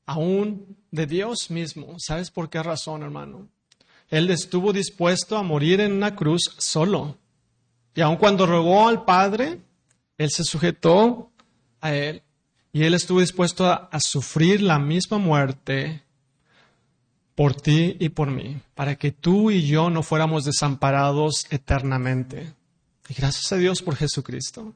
aún 0.04 0.76
de 0.90 1.06
Dios 1.06 1.50
mismo. 1.50 1.94
¿Sabes 1.96 2.30
por 2.30 2.50
qué 2.50 2.62
razón, 2.62 3.02
hermano? 3.02 3.48
Él 4.10 4.28
estuvo 4.28 4.74
dispuesto 4.74 5.38
a 5.38 5.42
morir 5.42 5.80
en 5.80 5.92
una 5.94 6.14
cruz 6.14 6.42
solo. 6.58 7.16
Y 7.94 8.02
aun 8.02 8.16
cuando 8.16 8.44
rogó 8.44 8.86
al 8.86 9.06
Padre, 9.06 9.62
Él 10.18 10.30
se 10.30 10.44
sujetó 10.44 11.32
a 11.80 11.94
Él. 11.94 12.22
Y 12.70 12.82
Él 12.82 12.92
estuvo 12.92 13.18
dispuesto 13.20 13.64
a, 13.64 13.88
a 13.90 13.98
sufrir 13.98 14.60
la 14.60 14.78
misma 14.78 15.16
muerte 15.16 16.02
por 17.40 17.54
ti 17.54 17.96
y 17.98 18.10
por 18.10 18.30
mí, 18.30 18.60
para 18.74 18.96
que 18.96 19.12
tú 19.12 19.50
y 19.50 19.66
yo 19.66 19.88
no 19.88 20.02
fuéramos 20.02 20.44
desamparados 20.44 21.46
eternamente. 21.48 22.52
Y 23.08 23.14
gracias 23.14 23.50
a 23.50 23.56
Dios 23.56 23.80
por 23.80 23.96
Jesucristo. 23.96 24.74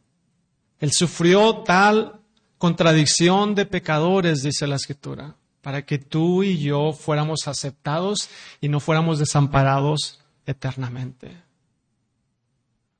Él 0.79 0.91
sufrió 0.91 1.59
tal 1.59 2.23
contradicción 2.57 3.55
de 3.55 3.67
pecadores, 3.67 4.43
dice 4.43 4.67
la 4.67 4.77
escritura, 4.77 5.37
para 5.61 5.85
que 5.85 5.99
tú 5.99 6.43
y 6.43 6.57
yo 6.57 6.95
fuéramos 6.95 7.47
aceptados 7.49 8.31
y 8.63 8.71
no 8.71 8.81
fuéramos 8.81 9.19
desamparados 9.19 10.25
eternamente. 10.47 11.37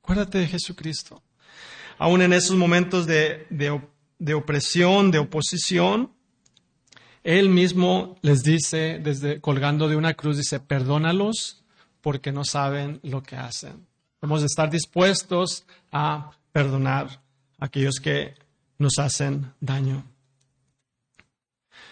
Acuérdate 0.03 0.37
de 0.37 0.47
Jesucristo. 0.47 1.23
Aún 1.97 2.21
en 2.21 2.33
esos 2.33 2.55
momentos 2.55 3.07
de, 3.07 3.47
de 4.19 4.33
opresión, 4.35 5.09
de 5.09 5.17
oposición, 5.17 6.11
Él 7.25 7.49
mismo 7.49 8.19
les 8.21 8.43
dice, 8.43 8.99
desde 9.01 9.41
colgando 9.41 9.89
de 9.89 9.95
una 9.95 10.13
cruz, 10.13 10.37
dice, 10.37 10.59
perdónalos 10.59 11.63
porque 11.99 12.31
no 12.31 12.45
saben 12.45 12.99
lo 13.01 13.23
que 13.23 13.35
hacen. 13.35 13.87
Debemos 14.21 14.41
de 14.41 14.45
estar 14.45 14.69
dispuestos 14.69 15.65
a 15.91 16.29
perdonar 16.51 17.23
a 17.57 17.65
aquellos 17.65 17.95
que 17.95 18.35
nos 18.77 18.99
hacen 18.99 19.51
daño. 19.59 20.05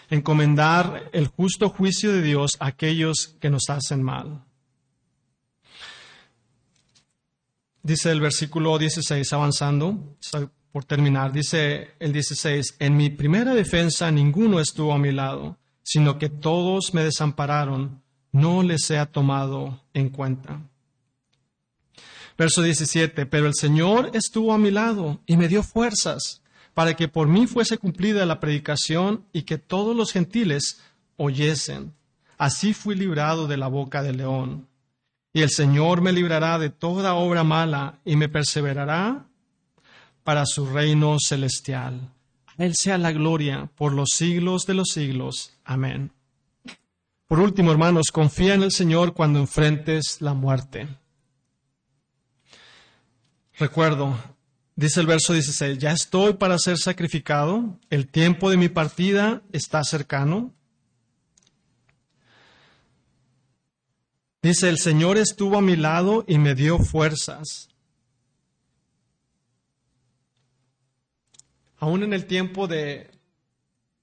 Encomendar 0.08 1.10
el 1.12 1.26
justo 1.26 1.68
juicio 1.68 2.12
de 2.12 2.22
Dios 2.22 2.52
a 2.60 2.68
aquellos 2.68 3.34
que 3.40 3.50
nos 3.50 3.68
hacen 3.70 4.04
mal. 4.04 4.44
Dice 7.82 8.12
el 8.12 8.20
versículo 8.20 8.78
16, 8.78 9.32
avanzando, 9.32 10.16
por 10.74 10.84
terminar, 10.84 11.30
dice 11.30 11.92
el 12.00 12.12
16, 12.12 12.78
en 12.80 12.96
mi 12.96 13.08
primera 13.08 13.54
defensa 13.54 14.10
ninguno 14.10 14.58
estuvo 14.58 14.92
a 14.92 14.98
mi 14.98 15.12
lado, 15.12 15.56
sino 15.84 16.18
que 16.18 16.28
todos 16.28 16.92
me 16.94 17.04
desampararon, 17.04 18.02
no 18.32 18.64
les 18.64 18.90
he 18.90 19.06
tomado 19.06 19.84
en 19.94 20.08
cuenta. 20.08 20.60
Verso 22.36 22.60
17, 22.60 23.24
pero 23.26 23.46
el 23.46 23.54
Señor 23.54 24.10
estuvo 24.14 24.52
a 24.52 24.58
mi 24.58 24.72
lado 24.72 25.20
y 25.26 25.36
me 25.36 25.46
dio 25.46 25.62
fuerzas 25.62 26.42
para 26.74 26.94
que 26.94 27.06
por 27.06 27.28
mí 27.28 27.46
fuese 27.46 27.78
cumplida 27.78 28.26
la 28.26 28.40
predicación 28.40 29.26
y 29.32 29.42
que 29.42 29.58
todos 29.58 29.94
los 29.94 30.10
gentiles 30.10 30.80
oyesen. 31.16 31.94
Así 32.36 32.74
fui 32.74 32.96
librado 32.96 33.46
de 33.46 33.58
la 33.58 33.68
boca 33.68 34.02
del 34.02 34.16
león. 34.16 34.66
Y 35.32 35.42
el 35.42 35.50
Señor 35.50 36.00
me 36.00 36.10
librará 36.10 36.58
de 36.58 36.70
toda 36.70 37.14
obra 37.14 37.44
mala 37.44 38.00
y 38.04 38.16
me 38.16 38.28
perseverará 38.28 39.28
para 40.24 40.46
su 40.46 40.66
reino 40.66 41.18
celestial. 41.20 42.10
A 42.58 42.64
Él 42.64 42.74
sea 42.74 42.98
la 42.98 43.12
gloria 43.12 43.70
por 43.76 43.92
los 43.92 44.10
siglos 44.14 44.64
de 44.66 44.74
los 44.74 44.88
siglos. 44.88 45.52
Amén. 45.64 46.10
Por 47.26 47.40
último, 47.40 47.70
hermanos, 47.70 48.06
confía 48.12 48.54
en 48.54 48.62
el 48.62 48.72
Señor 48.72 49.14
cuando 49.14 49.38
enfrentes 49.38 50.18
la 50.20 50.34
muerte. 50.34 50.88
Recuerdo, 53.56 54.18
dice 54.74 55.00
el 55.00 55.06
verso 55.06 55.32
16, 55.32 55.78
ya 55.78 55.92
estoy 55.92 56.34
para 56.34 56.58
ser 56.58 56.78
sacrificado, 56.78 57.78
el 57.90 58.08
tiempo 58.08 58.50
de 58.50 58.56
mi 58.56 58.68
partida 58.68 59.42
está 59.52 59.84
cercano. 59.84 60.52
Dice, 64.42 64.68
el 64.68 64.78
Señor 64.78 65.16
estuvo 65.16 65.56
a 65.56 65.62
mi 65.62 65.76
lado 65.76 66.24
y 66.28 66.38
me 66.38 66.54
dio 66.54 66.78
fuerzas. 66.78 67.68
Aún 71.78 72.02
en 72.02 72.12
el 72.12 72.26
tiempo 72.26 72.66
de 72.66 73.10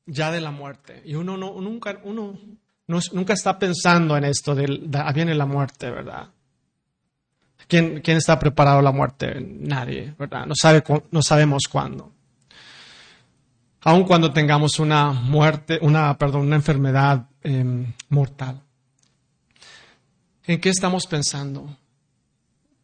ya 0.06 0.32
de 0.32 0.42
la 0.42 0.52
muerte. 0.52 1.02
Y 1.06 1.16
uno, 1.16 1.38
no, 1.38 1.60
nunca, 1.62 2.00
uno 2.04 2.38
nunca 2.88 3.34
está 3.34 3.58
pensando 3.58 4.18
en 4.18 4.26
esto 4.26 4.54
de, 4.56 4.90
ah, 4.94 5.12
viene 5.14 5.34
la 5.36 5.46
muerte, 5.46 5.90
¿verdad? 5.90 6.30
¿Quién, 7.68 8.02
¿Quién, 8.02 8.18
está 8.18 8.38
preparado 8.38 8.80
a 8.80 8.82
la 8.82 8.92
muerte? 8.92 9.40
Nadie, 9.40 10.14
¿verdad? 10.18 10.46
No, 10.46 10.56
sabe, 10.56 10.84
no 11.12 11.22
sabemos 11.22 11.64
cuándo. 11.72 12.12
Aun 13.84 14.04
cuando 14.04 14.32
tengamos 14.32 14.78
una 14.80 15.12
muerte, 15.12 15.80
una, 15.82 16.18
perdón, 16.18 16.42
una 16.42 16.58
enfermedad 16.58 17.28
em, 17.42 17.94
mortal. 18.10 18.62
¿En 20.46 20.60
qué 20.60 20.70
estamos 20.70 21.08
pensando? 21.08 21.78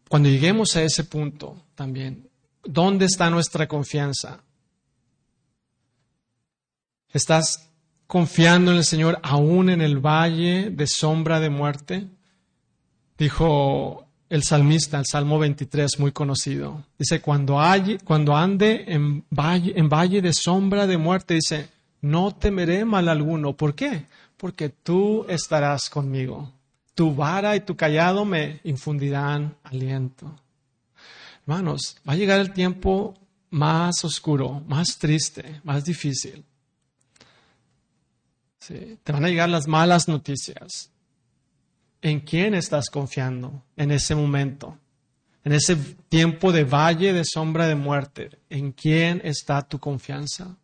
Cuando 0.08 0.30
lleguemos 0.30 0.76
a 0.76 0.84
ese 0.84 1.04
punto 1.04 1.66
también, 1.76 2.30
¿dónde 2.64 3.06
está 3.06 3.30
nuestra 3.30 3.68
confianza? 3.68 4.42
¿Estás 7.14 7.70
confiando 8.06 8.72
en 8.72 8.78
el 8.78 8.84
Señor 8.84 9.20
aún 9.24 9.70
en 9.70 9.82
el 9.82 9.98
valle 9.98 10.70
de 10.70 10.88
sombra 10.88 11.40
de 11.40 11.50
muerte? 11.50 12.08
Dijo 13.18 14.06
el 14.30 14.44
salmista, 14.44 15.00
el 15.00 15.06
Salmo 15.06 15.40
23, 15.40 16.00
muy 16.00 16.12
conocido. 16.12 16.84
Dice, 17.00 17.22
cuando, 17.22 17.60
ande 17.60 18.84
en 18.88 19.24
valle, 19.30 19.74
en 19.78 19.88
valle 19.88 20.22
de 20.22 20.34
sombra 20.34 20.86
de 20.86 20.98
muerte, 20.98 21.36
dice, 21.36 21.70
no 22.02 22.36
temeré 22.36 22.84
mal 22.84 23.08
alguno. 23.08 23.56
¿Por 23.56 23.74
qué? 23.74 24.06
Porque 24.36 24.68
tú 24.68 25.26
estarás 25.30 25.90
conmigo. 25.90 26.52
Tu 26.94 27.16
vara 27.16 27.56
y 27.56 27.62
tu 27.62 27.78
callado 27.78 28.26
me 28.26 28.60
infundirán 28.66 29.56
aliento. 29.64 30.36
Hermanos, 31.44 31.98
va 32.08 32.14
a 32.14 32.18
llegar 32.18 32.42
el 32.42 32.52
tiempo 32.52 33.14
más 33.50 34.04
oscuro, 34.04 34.62
más 34.68 34.98
triste, 34.98 35.62
más 35.64 35.86
difícil 35.86 36.44
te 38.68 39.12
van 39.12 39.26
a 39.26 39.30
llegar 39.30 39.50
las 39.50 39.68
malas 39.68 40.08
noticias. 40.08 40.92
¿En 42.02 42.20
quién 42.20 42.54
estás 42.54 42.90
confiando 42.90 43.64
en 43.76 43.92
ese 43.92 44.16
momento? 44.16 44.78
En 45.44 45.54
ese 45.54 45.76
tiempo 46.10 46.52
de 46.52 46.64
valle 46.64 47.14
de 47.14 47.24
sombra 47.26 47.68
de 47.68 47.76
muerte, 47.76 48.30
¿en 48.50 48.72
quién 48.72 49.22
está 49.24 49.68
tu 49.68 49.80
confianza? 49.80 50.58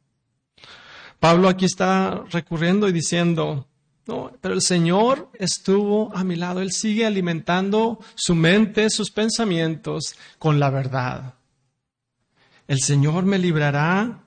Pablo 1.20 1.48
aquí 1.48 1.66
está 1.66 2.24
recurriendo 2.30 2.88
y 2.90 2.92
diciendo, 2.92 3.68
no, 4.06 4.32
pero 4.42 4.54
el 4.54 4.62
Señor 4.62 5.30
estuvo 5.40 6.14
a 6.16 6.26
mi 6.26 6.36
lado, 6.36 6.60
Él 6.60 6.72
sigue 6.72 7.06
alimentando 7.06 8.00
su 8.16 8.36
mente, 8.36 8.90
sus 8.90 9.10
pensamientos 9.12 10.16
con 10.38 10.60
la 10.60 10.70
verdad. 10.70 11.36
El 12.68 12.82
Señor 12.82 13.24
me 13.24 13.40
librará 13.40 14.26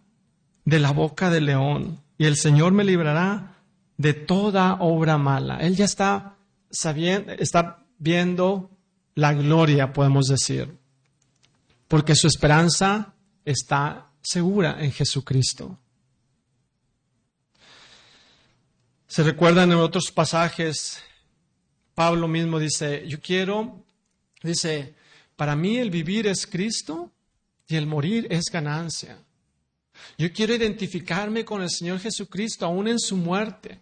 de 0.64 0.78
la 0.78 0.92
boca 0.92 1.30
del 1.30 1.46
león 1.46 2.00
y 2.16 2.24
el 2.24 2.36
Señor 2.36 2.72
me 2.72 2.84
librará 2.84 3.55
de 3.96 4.14
toda 4.14 4.74
obra 4.80 5.18
mala. 5.18 5.58
Él 5.58 5.76
ya 5.76 5.84
está 5.84 6.36
sabiendo, 6.70 7.32
está 7.32 7.84
viendo 7.98 8.70
la 9.14 9.32
gloria, 9.32 9.92
podemos 9.92 10.26
decir, 10.26 10.76
porque 11.88 12.14
su 12.14 12.26
esperanza 12.26 13.14
está 13.44 14.10
segura 14.22 14.76
en 14.80 14.92
Jesucristo. 14.92 15.78
Se 19.06 19.22
recuerdan 19.22 19.72
en 19.72 19.78
otros 19.78 20.10
pasajes, 20.10 21.02
Pablo 21.94 22.28
mismo 22.28 22.58
dice, 22.58 23.06
yo 23.08 23.20
quiero, 23.20 23.82
dice, 24.42 24.94
para 25.36 25.56
mí 25.56 25.78
el 25.78 25.90
vivir 25.90 26.26
es 26.26 26.46
Cristo 26.46 27.12
y 27.66 27.76
el 27.76 27.86
morir 27.86 28.26
es 28.28 28.46
ganancia. 28.52 29.18
Yo 30.18 30.30
quiero 30.32 30.54
identificarme 30.54 31.44
con 31.44 31.62
el 31.62 31.70
Señor 31.70 32.00
Jesucristo 32.00 32.66
aún 32.66 32.88
en 32.88 32.98
su 32.98 33.16
muerte 33.16 33.80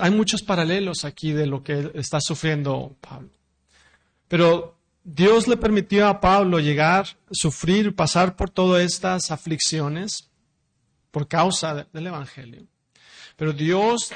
hay 0.00 0.10
muchos 0.10 0.42
paralelos 0.42 1.04
aquí 1.04 1.32
de 1.32 1.46
lo 1.46 1.62
que 1.62 1.92
está 1.94 2.20
sufriendo 2.20 2.96
Pablo. 3.00 3.30
Pero 4.28 4.76
Dios 5.04 5.46
le 5.46 5.56
permitió 5.56 6.08
a 6.08 6.20
Pablo 6.20 6.58
llegar, 6.58 7.06
sufrir, 7.30 7.94
pasar 7.94 8.36
por 8.36 8.50
todas 8.50 8.82
estas 8.82 9.30
aflicciones 9.30 10.30
por 11.10 11.28
causa 11.28 11.86
del 11.92 12.06
Evangelio. 12.06 12.66
Pero 13.36 13.52
Dios, 13.52 14.12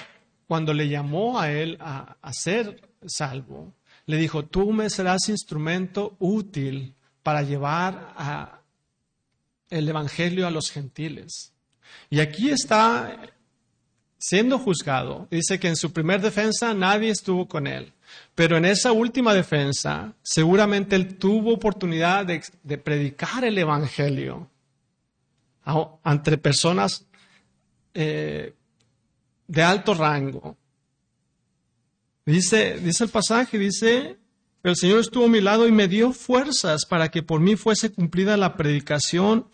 cuando 0.47 0.73
le 0.73 0.89
llamó 0.89 1.39
a 1.39 1.51
él 1.51 1.77
a, 1.81 2.17
ser 2.33 2.89
salvo, 3.07 3.75
le 4.07 4.17
dijo, 4.17 4.45
tú 4.45 4.73
me 4.73 4.89
serás 4.89 5.29
instrumento 5.29 6.17
útil 6.19 6.95
para 7.23 7.43
llevar 7.43 8.63
el 9.71 9.89
Evangelio 9.89 10.47
a 10.47 10.51
los 10.51 10.71
gentiles. 10.71 11.53
Y 12.11 12.21
aquí 12.21 12.51
está 12.51 13.21
siendo 14.19 14.59
juzgado, 14.59 15.29
dice 15.31 15.59
que 15.59 15.69
en 15.69 15.77
su 15.77 15.93
primer 15.93 16.21
defensa 16.21 16.75
nadie 16.75 17.11
estuvo 17.11 17.47
con 17.47 17.67
él, 17.67 17.93
pero 18.35 18.57
en 18.57 18.65
esa 18.65 18.93
última 18.93 19.35
defensa 19.35 20.15
seguramente 20.23 20.97
él 20.97 21.17
tuvo 21.17 21.55
oportunidad 21.55 22.27
de, 22.27 22.79
predicar 22.79 23.45
el 23.45 23.59
Evangelio 23.59 24.49
ante 26.03 26.39
personas 26.39 27.07
eh, 27.95 28.55
de 29.49 29.63
alto 29.63 29.95
rango. 29.95 30.57
Dice, 32.25 32.79
dice 32.79 33.05
el 33.05 33.11
pasaje, 33.11 33.59
dice, 33.59 34.17
el 34.63 34.77
Señor 34.77 35.01
estuvo 35.01 35.27
a 35.27 35.29
mi 35.29 35.41
lado 35.41 35.69
y 35.69 35.73
me 35.73 35.87
dio 35.87 36.13
fuerzas 36.13 36.85
para 36.87 37.09
que 37.11 37.23
por 37.23 37.41
mí 37.41 37.55
fuese 37.55 37.93
cumplida 37.93 38.37
la 38.37 38.57
predicación 38.57 39.49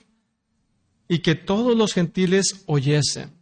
y 1.06 1.18
que 1.18 1.34
todos 1.34 1.76
los 1.76 1.92
gentiles 1.92 2.62
oyesen. 2.66 3.41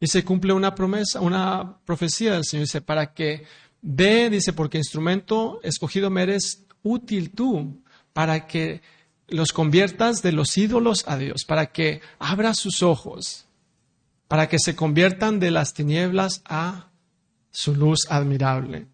Y 0.00 0.06
se 0.06 0.24
cumple 0.24 0.52
una 0.52 0.74
promesa, 0.74 1.20
una 1.20 1.78
profecía 1.84 2.34
del 2.34 2.44
Señor. 2.44 2.66
Dice, 2.66 2.80
para 2.80 3.12
que 3.12 3.44
ve, 3.82 4.30
dice, 4.30 4.52
porque 4.52 4.78
instrumento 4.78 5.60
escogido 5.62 6.10
me 6.10 6.22
eres 6.22 6.64
útil 6.82 7.30
tú, 7.30 7.82
para 8.12 8.46
que 8.46 8.80
los 9.26 9.52
conviertas 9.52 10.22
de 10.22 10.32
los 10.32 10.56
ídolos 10.56 11.04
a 11.06 11.16
Dios, 11.16 11.44
para 11.46 11.66
que 11.66 12.00
abra 12.18 12.54
sus 12.54 12.82
ojos, 12.82 13.46
para 14.26 14.48
que 14.48 14.58
se 14.58 14.76
conviertan 14.76 15.40
de 15.40 15.50
las 15.50 15.74
tinieblas 15.74 16.42
a 16.44 16.88
su 17.50 17.74
luz 17.74 18.06
admirable. 18.08 18.86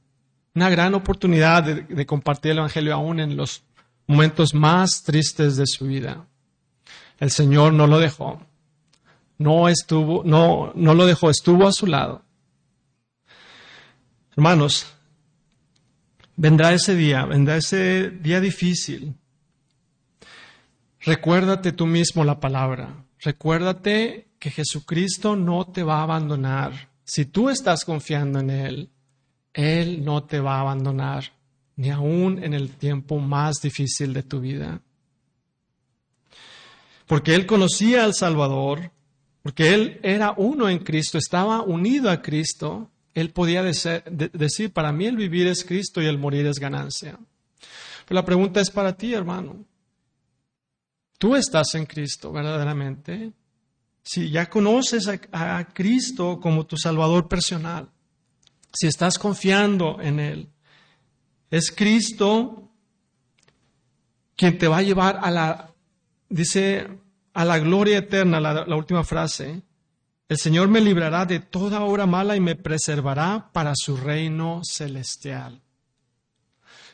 Una 0.54 0.70
gran 0.70 0.94
oportunidad 0.94 1.64
de 1.64 2.06
compartir 2.06 2.52
el 2.52 2.58
Evangelio 2.58 2.94
aún 2.94 3.20
en 3.20 3.36
los 3.36 3.62
momentos 4.06 4.54
más 4.54 5.02
tristes 5.02 5.56
de 5.56 5.66
su 5.66 5.86
vida. 5.86 6.26
El 7.18 7.30
Señor 7.30 7.72
no 7.72 7.86
lo 7.86 7.98
dejó 7.98 8.40
no 9.44 9.68
estuvo, 9.68 10.24
no, 10.24 10.72
no 10.74 10.94
lo 10.94 11.04
dejó, 11.04 11.28
estuvo 11.28 11.68
a 11.68 11.72
su 11.72 11.86
lado. 11.86 12.22
Hermanos, 14.34 14.86
vendrá 16.34 16.72
ese 16.72 16.94
día, 16.94 17.26
vendrá 17.26 17.58
ese 17.58 18.08
día 18.08 18.40
difícil. 18.40 19.14
Recuérdate 21.00 21.72
tú 21.72 21.84
mismo 21.84 22.24
la 22.24 22.40
palabra. 22.40 23.04
Recuérdate 23.18 24.28
que 24.38 24.50
Jesucristo 24.50 25.36
no 25.36 25.66
te 25.66 25.82
va 25.82 25.98
a 25.98 26.04
abandonar. 26.04 26.88
Si 27.04 27.26
tú 27.26 27.50
estás 27.50 27.84
confiando 27.84 28.40
en 28.40 28.48
Él, 28.48 28.90
Él 29.52 30.02
no 30.02 30.24
te 30.24 30.40
va 30.40 30.56
a 30.56 30.60
abandonar, 30.60 31.34
ni 31.76 31.90
aún 31.90 32.42
en 32.42 32.54
el 32.54 32.70
tiempo 32.70 33.18
más 33.18 33.56
difícil 33.62 34.14
de 34.14 34.22
tu 34.22 34.40
vida. 34.40 34.80
Porque 37.06 37.34
Él 37.34 37.44
conocía 37.44 38.04
al 38.04 38.14
Salvador, 38.14 38.93
porque 39.44 39.74
Él 39.74 40.00
era 40.02 40.32
uno 40.38 40.70
en 40.70 40.78
Cristo, 40.78 41.18
estaba 41.18 41.60
unido 41.60 42.10
a 42.10 42.22
Cristo, 42.22 42.90
Él 43.12 43.30
podía 43.30 43.62
decir, 43.62 44.72
para 44.72 44.90
mí 44.90 45.04
el 45.04 45.16
vivir 45.16 45.46
es 45.46 45.66
Cristo 45.66 46.00
y 46.00 46.06
el 46.06 46.16
morir 46.16 46.46
es 46.46 46.58
ganancia. 46.58 47.18
Pero 48.06 48.20
la 48.20 48.24
pregunta 48.24 48.62
es 48.62 48.70
para 48.70 48.96
ti, 48.96 49.12
hermano. 49.12 49.66
¿Tú 51.18 51.36
estás 51.36 51.74
en 51.74 51.84
Cristo 51.84 52.32
verdaderamente? 52.32 53.32
Si 54.02 54.30
ya 54.30 54.48
conoces 54.48 55.08
a, 55.08 55.58
a 55.58 55.68
Cristo 55.74 56.40
como 56.40 56.64
tu 56.64 56.78
Salvador 56.78 57.28
personal, 57.28 57.90
si 58.72 58.86
estás 58.86 59.18
confiando 59.18 60.00
en 60.00 60.20
Él, 60.20 60.48
es 61.50 61.70
Cristo 61.70 62.70
quien 64.36 64.56
te 64.56 64.68
va 64.68 64.78
a 64.78 64.82
llevar 64.82 65.18
a 65.22 65.30
la, 65.30 65.70
dice, 66.30 67.03
a 67.34 67.44
la 67.44 67.58
gloria 67.58 67.98
eterna, 67.98 68.40
la, 68.40 68.76
última 68.76 69.04
frase. 69.04 69.60
El 70.28 70.38
Señor 70.38 70.68
me 70.68 70.80
librará 70.80 71.26
de 71.26 71.40
toda 71.40 71.82
obra 71.82 72.06
mala 72.06 72.36
y 72.36 72.40
me 72.40 72.54
preservará 72.54 73.50
para 73.52 73.72
su 73.74 73.96
reino 73.96 74.62
celestial. 74.64 75.60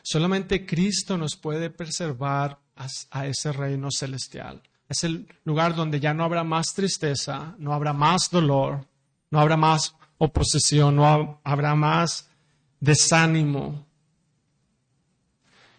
Solamente 0.01 0.65
Cristo 0.65 1.17
nos 1.17 1.35
puede 1.35 1.69
preservar 1.69 2.57
a 3.11 3.27
ese 3.27 3.51
reino 3.51 3.89
celestial. 3.91 4.61
Es 4.89 5.03
el 5.03 5.27
lugar 5.45 5.75
donde 5.75 5.99
ya 5.99 6.13
no 6.13 6.23
habrá 6.23 6.43
más 6.43 6.73
tristeza, 6.73 7.55
no 7.59 7.73
habrá 7.73 7.93
más 7.93 8.29
dolor, 8.31 8.85
no 9.29 9.39
habrá 9.39 9.55
más 9.55 9.95
oposición, 10.17 10.95
no 10.95 11.39
habrá 11.43 11.75
más 11.75 12.27
desánimo. 12.79 13.85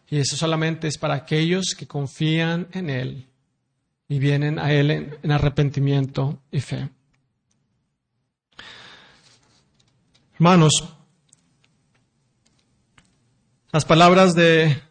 Y 0.09 0.19
eso 0.19 0.37
solamente 0.37 0.87
es 0.87 0.97
para 0.97 1.15
aquellos 1.15 1.75
que 1.77 1.87
confían 1.87 2.69
en 2.73 2.89
Él 2.89 3.32
y 4.13 4.19
vienen 4.19 4.59
a 4.59 4.71
Él 4.71 4.91
en, 4.91 5.19
en 5.23 5.33
arrepentimiento 5.33 6.43
y 6.51 6.61
fe. 6.61 6.91
Hermanos, 10.35 10.95
las 13.73 13.87
palabras 13.87 14.35
de 14.35 14.83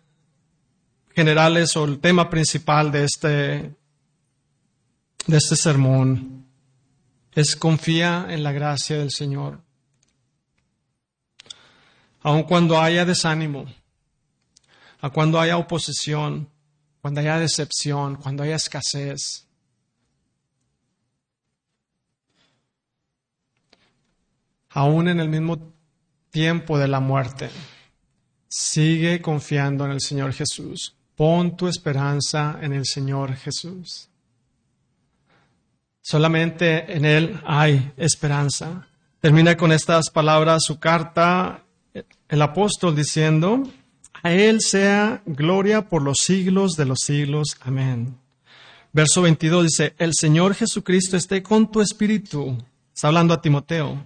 generales 1.14 1.78
o 1.78 1.86
el 1.86 2.00
tema 2.00 2.32
principal 2.32 2.92
de 2.92 3.04
este, 3.04 3.28
de 5.28 5.38
este 5.38 5.56
sermón 5.56 6.48
es 7.34 7.56
confía 7.56 8.26
en 8.28 8.42
la 8.42 8.52
gracia 8.52 8.98
del 8.98 9.12
Señor. 9.12 9.62
Aun 12.22 12.42
cuando 12.42 12.82
haya 12.82 13.06
desánimo, 13.06 13.66
a 15.00 15.12
cuando 15.12 15.40
haya 15.40 15.58
oposición, 15.58 16.50
cuando 17.02 17.20
haya 17.20 17.40
decepción, 17.40 18.16
cuando 18.16 18.44
haya 18.44 18.56
escasez. 18.56 19.48
Aún 24.70 25.08
en 25.08 25.20
el 25.20 25.28
mismo 25.28 25.74
tiempo 26.30 26.78
de 26.78 26.88
la 26.88 27.00
muerte, 27.00 27.50
sigue 28.48 29.22
confiando 29.22 29.86
en 29.86 29.92
el 29.92 30.02
Señor 30.02 30.34
Jesús. 30.34 30.96
Pon 31.16 31.58
tu 31.58 31.68
esperanza 31.68 32.60
en 32.62 32.74
el 32.74 32.86
Señor 32.86 33.36
Jesús. 33.36 34.10
Solamente 36.02 36.96
en 36.96 37.06
Él 37.06 37.40
hay 37.46 37.92
esperanza. 37.98 38.88
Termina 39.20 39.56
con 39.58 39.72
estas 39.72 40.10
palabras 40.10 40.64
su 40.66 40.80
carta 40.80 41.64
el 41.94 42.42
apóstol 42.42 42.96
diciendo, 42.96 43.64
a 44.24 44.32
Él 44.32 44.62
sea 44.62 45.22
gloria 45.26 45.90
por 45.90 46.02
los 46.02 46.20
siglos 46.20 46.74
de 46.74 46.86
los 46.86 47.00
siglos. 47.00 47.58
Amén. 47.62 48.18
Verso 48.94 49.22
22 49.22 49.64
dice, 49.64 49.96
el 49.98 50.14
Señor 50.14 50.54
Jesucristo 50.54 51.16
esté 51.16 51.42
con 51.42 51.72
tu 51.72 51.82
espíritu. 51.82 52.58
Está 52.94 53.08
hablando 53.08 53.34
a 53.34 53.42
Timoteo. 53.42 54.06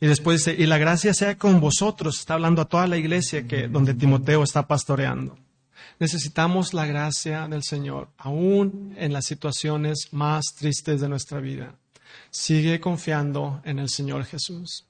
Y 0.00 0.06
después 0.06 0.38
dice, 0.44 0.60
y 0.60 0.66
la 0.66 0.78
gracia 0.78 1.14
sea 1.14 1.38
con 1.38 1.60
vosotros. 1.60 2.18
Está 2.18 2.34
hablando 2.34 2.62
a 2.62 2.66
toda 2.66 2.86
la 2.86 2.96
iglesia 2.96 3.46
que, 3.46 3.68
donde 3.68 3.94
Timoteo 3.94 4.42
está 4.42 4.66
pastoreando. 4.66 5.38
Necesitamos 6.00 6.74
la 6.74 6.86
gracia 6.86 7.48
del 7.48 7.62
Señor, 7.62 8.08
aún 8.18 8.94
en 8.96 9.12
las 9.12 9.26
situaciones 9.26 10.08
más 10.12 10.54
tristes 10.56 11.00
de 11.00 11.08
nuestra 11.08 11.40
vida. 11.40 11.74
Sigue 12.30 12.80
confiando 12.80 13.60
en 13.64 13.78
el 13.78 13.88
Señor 13.88 14.24
Jesús. 14.24 14.88